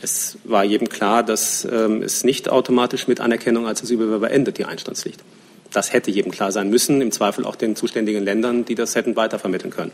es 0.01 0.39
war 0.45 0.65
jedem 0.65 0.89
klar, 0.89 1.23
dass 1.23 1.65
ähm, 1.65 2.03
es 2.03 2.25
nicht 2.25 2.49
automatisch 2.49 3.09
mit 3.09 3.21
Anerkennung 3.21 3.67
als 3.67 3.83
Asylbewerber 3.83 4.31
endet, 4.31 4.59
die 4.59 4.65
Einstandspflicht. 4.65 5.21
Das 5.73 5.93
hätte 5.93 6.11
jedem 6.11 6.33
klar 6.33 6.53
sein 6.53 6.69
müssen, 6.71 7.01
im 7.01 7.13
Zweifel 7.13 7.45
auch 7.45 7.57
den 7.57 7.77
zuständigen 7.77 8.25
Ländern, 8.25 8.65
die 8.65 8.75
das 8.75 8.95
hätten 8.95 9.17
weitervermitteln 9.17 9.73
können. 9.73 9.93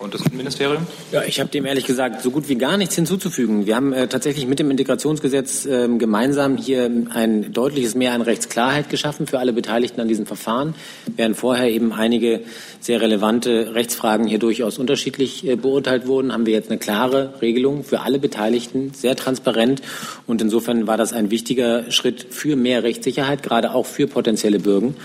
Und 0.00 0.14
das 0.14 0.32
Ministerium? 0.32 0.86
Ja, 1.12 1.24
ich 1.24 1.40
habe 1.40 1.50
dem 1.50 1.66
ehrlich 1.66 1.84
gesagt 1.84 2.22
so 2.22 2.30
gut 2.30 2.48
wie 2.48 2.54
gar 2.54 2.78
nichts 2.78 2.94
hinzuzufügen. 2.94 3.66
Wir 3.66 3.76
haben 3.76 3.92
äh, 3.92 4.08
tatsächlich 4.08 4.46
mit 4.46 4.58
dem 4.58 4.70
Integrationsgesetz 4.70 5.66
äh, 5.66 5.88
gemeinsam 5.88 6.56
hier 6.56 6.90
ein 7.10 7.52
deutliches 7.52 7.94
Mehr 7.94 8.14
an 8.14 8.22
Rechtsklarheit 8.22 8.88
geschaffen 8.88 9.26
für 9.26 9.38
alle 9.38 9.52
Beteiligten 9.52 10.00
an 10.00 10.08
diesem 10.08 10.24
Verfahren, 10.24 10.74
während 11.16 11.36
vorher 11.36 11.70
eben 11.70 11.92
einige 11.92 12.40
sehr 12.80 13.02
relevante 13.02 13.74
Rechtsfragen 13.74 14.26
hier 14.26 14.38
durchaus 14.38 14.78
unterschiedlich 14.78 15.46
äh, 15.46 15.56
beurteilt 15.56 16.06
wurden, 16.06 16.32
haben 16.32 16.46
wir 16.46 16.54
jetzt 16.54 16.70
eine 16.70 16.78
klare 16.78 17.34
Regelung 17.42 17.84
für 17.84 18.00
alle 18.00 18.18
Beteiligten, 18.18 18.92
sehr 18.94 19.16
transparent. 19.16 19.82
Und 20.26 20.40
insofern 20.40 20.86
war 20.86 20.96
das 20.96 21.12
ein 21.12 21.30
wichtiger 21.30 21.92
Schritt 21.92 22.26
für 22.30 22.56
mehr 22.56 22.84
Rechtssicherheit, 22.84 23.42
gerade 23.42 23.74
auch 23.74 23.84
für 23.84 24.06
potenzielle 24.06 24.60
Bürgen. 24.60 24.96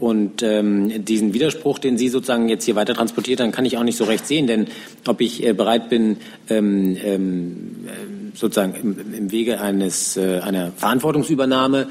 Und 0.00 0.42
ähm, 0.42 1.04
diesen 1.04 1.34
Widerspruch, 1.34 1.78
den 1.78 1.98
Sie 1.98 2.08
sozusagen 2.08 2.48
jetzt 2.48 2.64
hier 2.64 2.76
weiter 2.76 2.94
transportiert 2.94 3.40
haben, 3.40 3.52
kann 3.52 3.64
ich 3.64 3.76
auch 3.76 3.82
nicht 3.82 3.96
so 3.96 4.04
recht 4.04 4.26
sehen, 4.26 4.46
denn 4.46 4.68
ob 5.06 5.20
ich 5.20 5.44
äh, 5.44 5.52
bereit 5.52 5.88
bin, 5.88 6.18
ähm, 6.48 6.96
ähm, 7.02 8.32
sozusagen 8.34 8.74
im, 8.74 9.14
im 9.14 9.32
Wege 9.32 9.60
eines 9.60 10.16
äh, 10.16 10.40
einer 10.40 10.72
Verantwortungsübernahme 10.76 11.88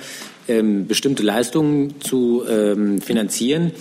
ähm, 0.47 0.87
bestimmte 0.87 1.23
Leistungen 1.23 1.99
zu 1.99 2.43
ähm, 2.49 3.01
finanzieren, 3.01 3.71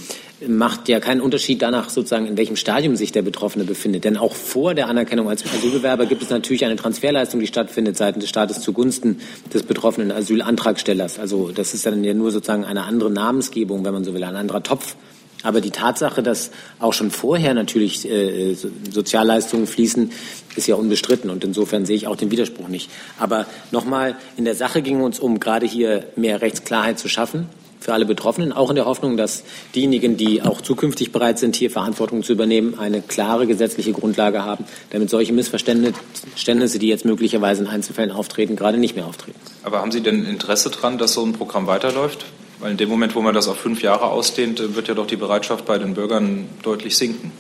macht 0.47 0.89
ja 0.89 1.01
keinen 1.01 1.21
Unterschied 1.21 1.63
danach 1.63 1.89
sozusagen, 1.89 2.27
in 2.27 2.37
welchem 2.37 2.57
Stadium 2.57 2.97
sich 2.97 3.11
der 3.11 3.23
Betroffene 3.23 3.65
befindet. 3.65 4.05
Denn 4.05 4.17
auch 4.19 4.35
vor 4.35 4.75
der 4.75 4.89
Anerkennung 4.89 5.29
als 5.31 5.45
Asylbewerber 5.45 6.05
gibt 6.07 6.23
es 6.23 6.31
natürlich 6.31 6.65
eine 6.65 6.77
Transferleistung, 6.77 7.41
die 7.41 7.47
stattfindet 7.47 7.97
seitens 7.97 8.25
des 8.25 8.29
Staates 8.29 8.61
zugunsten 8.61 9.21
des 9.53 9.63
betroffenen 9.63 10.13
Asylantragstellers. 10.13 11.19
Also 11.19 11.53
das 11.53 11.73
ist 11.73 11.87
dann 11.87 12.05
ja 12.05 12.13
nur 12.13 12.31
sozusagen 12.33 12.65
eine 12.65 12.85
andere 12.85 13.11
Namensgebung, 13.11 13.85
wenn 13.85 13.95
man 13.95 14.05
so 14.05 14.13
will, 14.13 14.25
ein 14.25 14.37
anderer 14.37 14.63
Topf. 14.63 14.97
Aber 15.43 15.61
die 15.61 15.71
Tatsache, 15.71 16.23
dass 16.23 16.51
auch 16.81 16.93
schon 16.93 17.11
vorher 17.11 17.55
natürlich 17.55 18.09
äh, 18.09 18.55
Sozialleistungen 18.91 19.67
fließen, 19.67 20.11
ist 20.57 20.67
ja 20.67 20.75
unbestritten. 20.75 21.31
Und 21.31 21.45
insofern 21.45 21.87
sehe 21.87 21.97
ich 21.97 22.09
auch 22.09 22.17
den 22.17 22.31
Widerspruch 22.31 22.69
nicht. 22.69 22.91
Aber 23.19 23.47
nochmal, 23.71 24.17
in 24.37 24.45
der 24.45 24.55
Sache 24.55 24.83
ging 24.83 25.01
uns 25.03 25.19
um, 25.19 25.39
gerade 25.41 25.67
hier 25.67 26.05
mehr 26.17 26.43
Rechtsklarheit 26.43 26.99
zu 26.99 27.09
schaffen 27.09 27.49
für 27.87 27.95
alle 27.95 28.05
Betroffenen, 28.05 28.53
auch 28.53 28.69
in 28.71 28.75
der 28.75 28.85
Hoffnung, 28.85 29.17
dass 29.17 29.45
diejenigen, 29.77 30.17
die 30.17 30.43
auch 30.43 30.61
zukünftig 30.61 31.13
bereit 31.13 31.39
sind, 31.39 31.55
hier 31.55 31.71
Verantwortung 31.71 32.25
zu 32.25 32.33
übernehmen, 32.33 32.77
eine 32.81 33.01
klare 33.01 33.47
gesetzliche 33.47 33.93
Grundlage 33.93 34.45
haben, 34.45 34.65
damit 34.91 35.09
solche 35.09 35.33
Missverständnisse, 35.33 36.81
die 36.81 36.89
jetzt 36.89 37.05
möglicherweise 37.05 37.63
in 37.63 37.69
Einzelfällen 37.69 38.11
auftreten, 38.11 38.57
gerade 38.57 38.77
nicht 38.77 38.97
mehr 38.97 39.07
auftreten. 39.07 39.39
Aber 39.63 39.83
haben 39.83 39.93
Sie 39.93 40.01
denn 40.01 40.25
Interesse 40.25 40.69
daran, 40.71 40.99
dass 40.99 41.15
so 41.15 41.25
ein 41.25 41.33
Programm 41.33 41.69
weiterläuft? 41.69 42.27
Weil 42.59 42.73
in 42.73 42.77
dem 42.77 42.89
Moment, 42.89 43.15
wo 43.15 43.21
man 43.21 43.35
das 43.35 43.47
auf 43.47 43.59
fünf 43.59 43.83
Jahre 43.83 44.07
ausdehnt, 44.07 44.75
wird 44.75 44.89
ja 44.89 44.95
doch 44.95 45.07
die 45.07 45.15
Bereitschaft 45.15 45.65
bei 45.65 45.79
den 45.79 45.95
Bürgern 45.95 46.47
deutlich 46.65 46.97
sinken. 46.97 47.31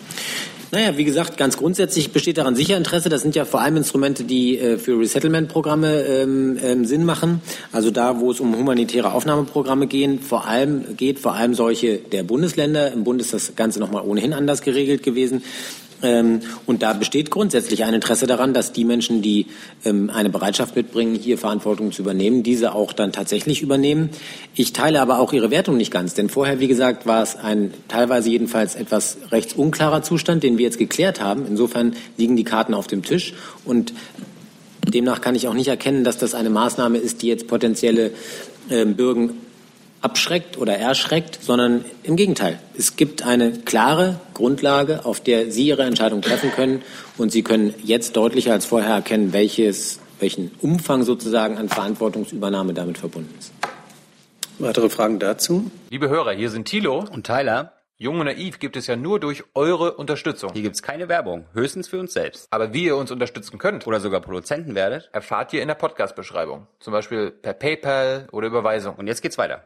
Naja, 0.72 0.96
wie 0.96 1.05
gesagt, 1.05 1.37
ganz 1.37 1.57
grundsätzlich 1.57 2.12
besteht 2.12 2.38
daran 2.38 2.57
sicher 2.57 2.76
Interesse. 2.76 3.09
Das 3.09 3.22
sind 3.22 3.37
ja 3.37 3.44
vor 3.44 3.61
allem 3.61 3.76
Instrumente, 3.76 4.24
die 4.24 4.59
äh, 4.59 4.79
für 4.79 4.98
Resettlement-Programme 4.98 6.02
ähm, 6.02 6.59
ähm, 6.62 6.85
Sinn 6.85 7.05
machen. 7.05 7.40
Also 7.70 7.92
da, 7.92 8.18
wo 8.18 8.33
es 8.33 8.40
um 8.40 8.57
humanitäre 8.57 9.12
Aufnahmeprogramme 9.12 9.87
gehen, 9.87 10.20
vor 10.20 10.46
allem 10.46 10.96
geht, 10.96 11.20
vor 11.20 11.35
allem 11.35 11.55
solche 11.55 11.98
der 11.98 12.24
Bundesländer. 12.24 12.92
Im 12.92 13.05
Bund 13.05 13.20
ist 13.20 13.33
das 13.33 13.55
Ganze 13.55 13.79
nochmal 13.79 14.02
ohnehin 14.05 14.33
anders 14.33 14.62
geregelt 14.62 15.05
gewesen. 15.05 15.42
Ähm, 16.02 16.40
und 16.66 16.82
da 16.82 16.92
besteht 16.92 17.30
grundsätzlich 17.30 17.85
ein 17.85 17.94
Interesse 17.94 18.26
daran, 18.26 18.52
dass 18.52 18.72
die 18.72 18.85
Menschen, 18.85 19.22
die 19.22 19.46
ähm, 19.85 20.11
eine 20.11 20.30
Bereitschaft 20.30 20.76
mitbringen, 20.76 21.14
hier 21.14 21.38
Verantwortung 21.38 21.92
zu 21.92 22.02
übernehmen, 22.02 22.42
diese 22.42 22.74
auch 22.74 22.92
dann 22.92 23.12
tatsächlich 23.12 23.62
übernehmen. 23.62 24.11
Ich 24.54 24.72
teile 24.72 25.00
aber 25.00 25.18
auch 25.18 25.32
Ihre 25.32 25.50
Wertung 25.50 25.76
nicht 25.76 25.90
ganz, 25.90 26.14
denn 26.14 26.28
vorher, 26.28 26.61
wie 26.61 26.68
gesagt, 26.68 27.06
war 27.06 27.22
es 27.22 27.37
ein 27.37 27.72
teilweise 27.88 28.30
jedenfalls 28.30 28.74
etwas 28.74 29.18
rechtsunklarer 29.30 30.02
Zustand, 30.02 30.42
den 30.42 30.59
wir 30.59 30.64
jetzt 30.64 30.78
geklärt 30.78 31.20
haben. 31.20 31.46
Insofern 31.46 31.94
liegen 32.16 32.37
die 32.37 32.44
Karten 32.44 32.74
auf 32.74 32.87
dem 32.87 33.02
Tisch 33.02 33.35
und 33.64 33.92
demnach 34.87 35.20
kann 35.20 35.35
ich 35.35 35.48
auch 35.48 35.54
nicht 35.54 35.68
erkennen, 35.68 36.04
dass 36.04 36.18
das 36.18 36.35
eine 36.35 36.50
Maßnahme 36.50 36.98
ist, 36.98 37.22
die 37.22 37.28
jetzt 37.28 37.48
potenzielle 37.48 38.12
ähm, 38.70 38.96
Bürgen 38.96 39.35
abschreckt 40.06 40.56
oder 40.56 40.78
erschreckt, 40.78 41.40
sondern 41.42 41.84
im 42.04 42.14
Gegenteil. 42.14 42.60
Es 42.78 42.94
gibt 42.94 43.26
eine 43.26 43.50
klare 43.50 44.20
Grundlage, 44.34 45.04
auf 45.04 45.18
der 45.18 45.50
Sie 45.50 45.66
Ihre 45.66 45.82
Entscheidung 45.82 46.22
treffen 46.22 46.52
können 46.52 46.82
und 47.18 47.32
Sie 47.32 47.42
können 47.42 47.74
jetzt 47.82 48.16
deutlicher 48.16 48.52
als 48.52 48.66
vorher 48.66 48.94
erkennen, 48.94 49.32
welches, 49.32 49.98
welchen 50.20 50.52
Umfang 50.60 51.02
sozusagen 51.02 51.58
an 51.58 51.68
Verantwortungsübernahme 51.68 52.72
damit 52.72 52.98
verbunden 52.98 53.34
ist. 53.36 53.52
Weitere 54.60 54.90
Fragen 54.90 55.18
dazu? 55.18 55.72
Liebe 55.90 56.08
Hörer, 56.08 56.30
hier 56.30 56.50
sind 56.50 56.68
Thilo 56.68 57.04
und 57.12 57.26
Tyler. 57.26 57.72
Jung 57.98 58.20
und 58.20 58.26
naiv 58.26 58.60
gibt 58.60 58.76
es 58.76 58.86
ja 58.86 58.94
nur 58.94 59.18
durch 59.18 59.42
eure 59.54 59.94
Unterstützung. 59.94 60.52
Hier 60.52 60.62
gibt 60.62 60.76
es 60.76 60.82
keine 60.82 61.08
Werbung, 61.08 61.46
höchstens 61.52 61.88
für 61.88 61.98
uns 61.98 62.12
selbst. 62.12 62.46
Aber 62.50 62.72
wie 62.72 62.84
ihr 62.84 62.96
uns 62.96 63.10
unterstützen 63.10 63.58
könnt 63.58 63.88
oder 63.88 63.98
sogar 63.98 64.20
Produzenten 64.20 64.76
werdet, 64.76 65.10
erfahrt 65.12 65.52
ihr 65.52 65.62
in 65.62 65.68
der 65.68 65.74
Podcast-Beschreibung. 65.74 66.68
Zum 66.78 66.92
Beispiel 66.92 67.32
per 67.32 67.54
PayPal 67.54 68.28
oder 68.30 68.46
Überweisung. 68.46 68.94
Und 68.94 69.08
jetzt 69.08 69.20
geht's 69.20 69.38
weiter. 69.38 69.64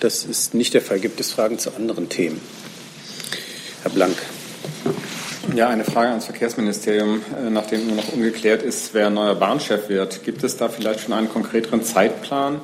Das 0.00 0.24
ist 0.24 0.54
nicht 0.54 0.72
der 0.74 0.82
Fall. 0.82 1.00
Gibt 1.00 1.18
es 1.18 1.32
Fragen 1.32 1.58
zu 1.58 1.74
anderen 1.74 2.08
Themen? 2.08 2.40
Herr 3.82 3.90
Blank. 3.90 4.16
Ja, 5.54 5.68
eine 5.68 5.84
Frage 5.84 6.10
ans 6.10 6.26
Verkehrsministerium, 6.26 7.22
äh, 7.36 7.50
nachdem 7.50 7.86
nur 7.86 7.96
noch 7.96 8.12
ungeklärt 8.12 8.62
ist, 8.62 8.94
wer 8.94 9.10
neuer 9.10 9.34
Bahnchef 9.34 9.88
wird. 9.88 10.22
Gibt 10.22 10.44
es 10.44 10.56
da 10.56 10.68
vielleicht 10.68 11.00
schon 11.00 11.12
einen 11.12 11.28
konkreteren 11.28 11.82
Zeitplan? 11.82 12.60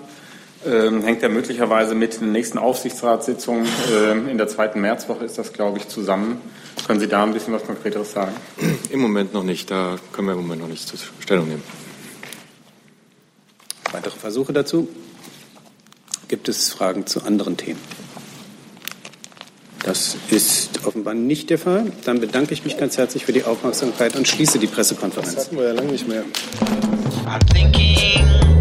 Ähm, 0.64 1.02
hängt 1.02 1.22
er 1.22 1.28
möglicherweise 1.28 1.96
mit 1.96 2.20
den 2.20 2.30
nächsten 2.30 2.58
Aufsichtsratssitzungen 2.58 3.66
ähm, 3.92 4.28
in 4.28 4.38
der 4.38 4.46
zweiten 4.46 4.80
Märzwoche 4.80 5.24
ist 5.24 5.36
das, 5.38 5.52
glaube 5.52 5.78
ich, 5.78 5.88
zusammen. 5.88 6.40
Können 6.86 7.00
Sie 7.00 7.08
da 7.08 7.24
ein 7.24 7.32
bisschen 7.32 7.52
was 7.52 7.64
Konkreteres 7.64 8.12
sagen? 8.12 8.32
Im 8.90 9.00
Moment 9.00 9.32
noch 9.32 9.42
nicht. 9.42 9.70
Da 9.70 9.96
können 10.12 10.28
wir 10.28 10.34
im 10.34 10.42
Moment 10.42 10.60
noch 10.60 10.68
nicht 10.68 10.86
zur 10.86 10.98
Stellung 11.18 11.48
nehmen. 11.48 11.64
Weitere 13.90 14.16
Versuche 14.16 14.52
dazu? 14.52 14.88
Gibt 16.32 16.48
es 16.48 16.70
Fragen 16.70 17.04
zu 17.04 17.24
anderen 17.24 17.58
Themen? 17.58 17.78
Das 19.84 20.16
ist 20.30 20.86
offenbar 20.86 21.12
nicht 21.12 21.50
der 21.50 21.58
Fall. 21.58 21.92
Dann 22.06 22.20
bedanke 22.20 22.54
ich 22.54 22.64
mich 22.64 22.78
ganz 22.78 22.96
herzlich 22.96 23.26
für 23.26 23.34
die 23.34 23.44
Aufmerksamkeit 23.44 24.16
und 24.16 24.26
schließe 24.26 24.58
die 24.58 24.66
Pressekonferenz. 24.66 25.34
Das 25.34 25.44
hatten 25.44 25.58
wir 25.58 25.64
ja 25.64 25.72
lange 25.72 25.92
nicht 25.92 26.08
mehr. 26.08 26.24
I'm 27.26 27.44
thinking 27.52 28.51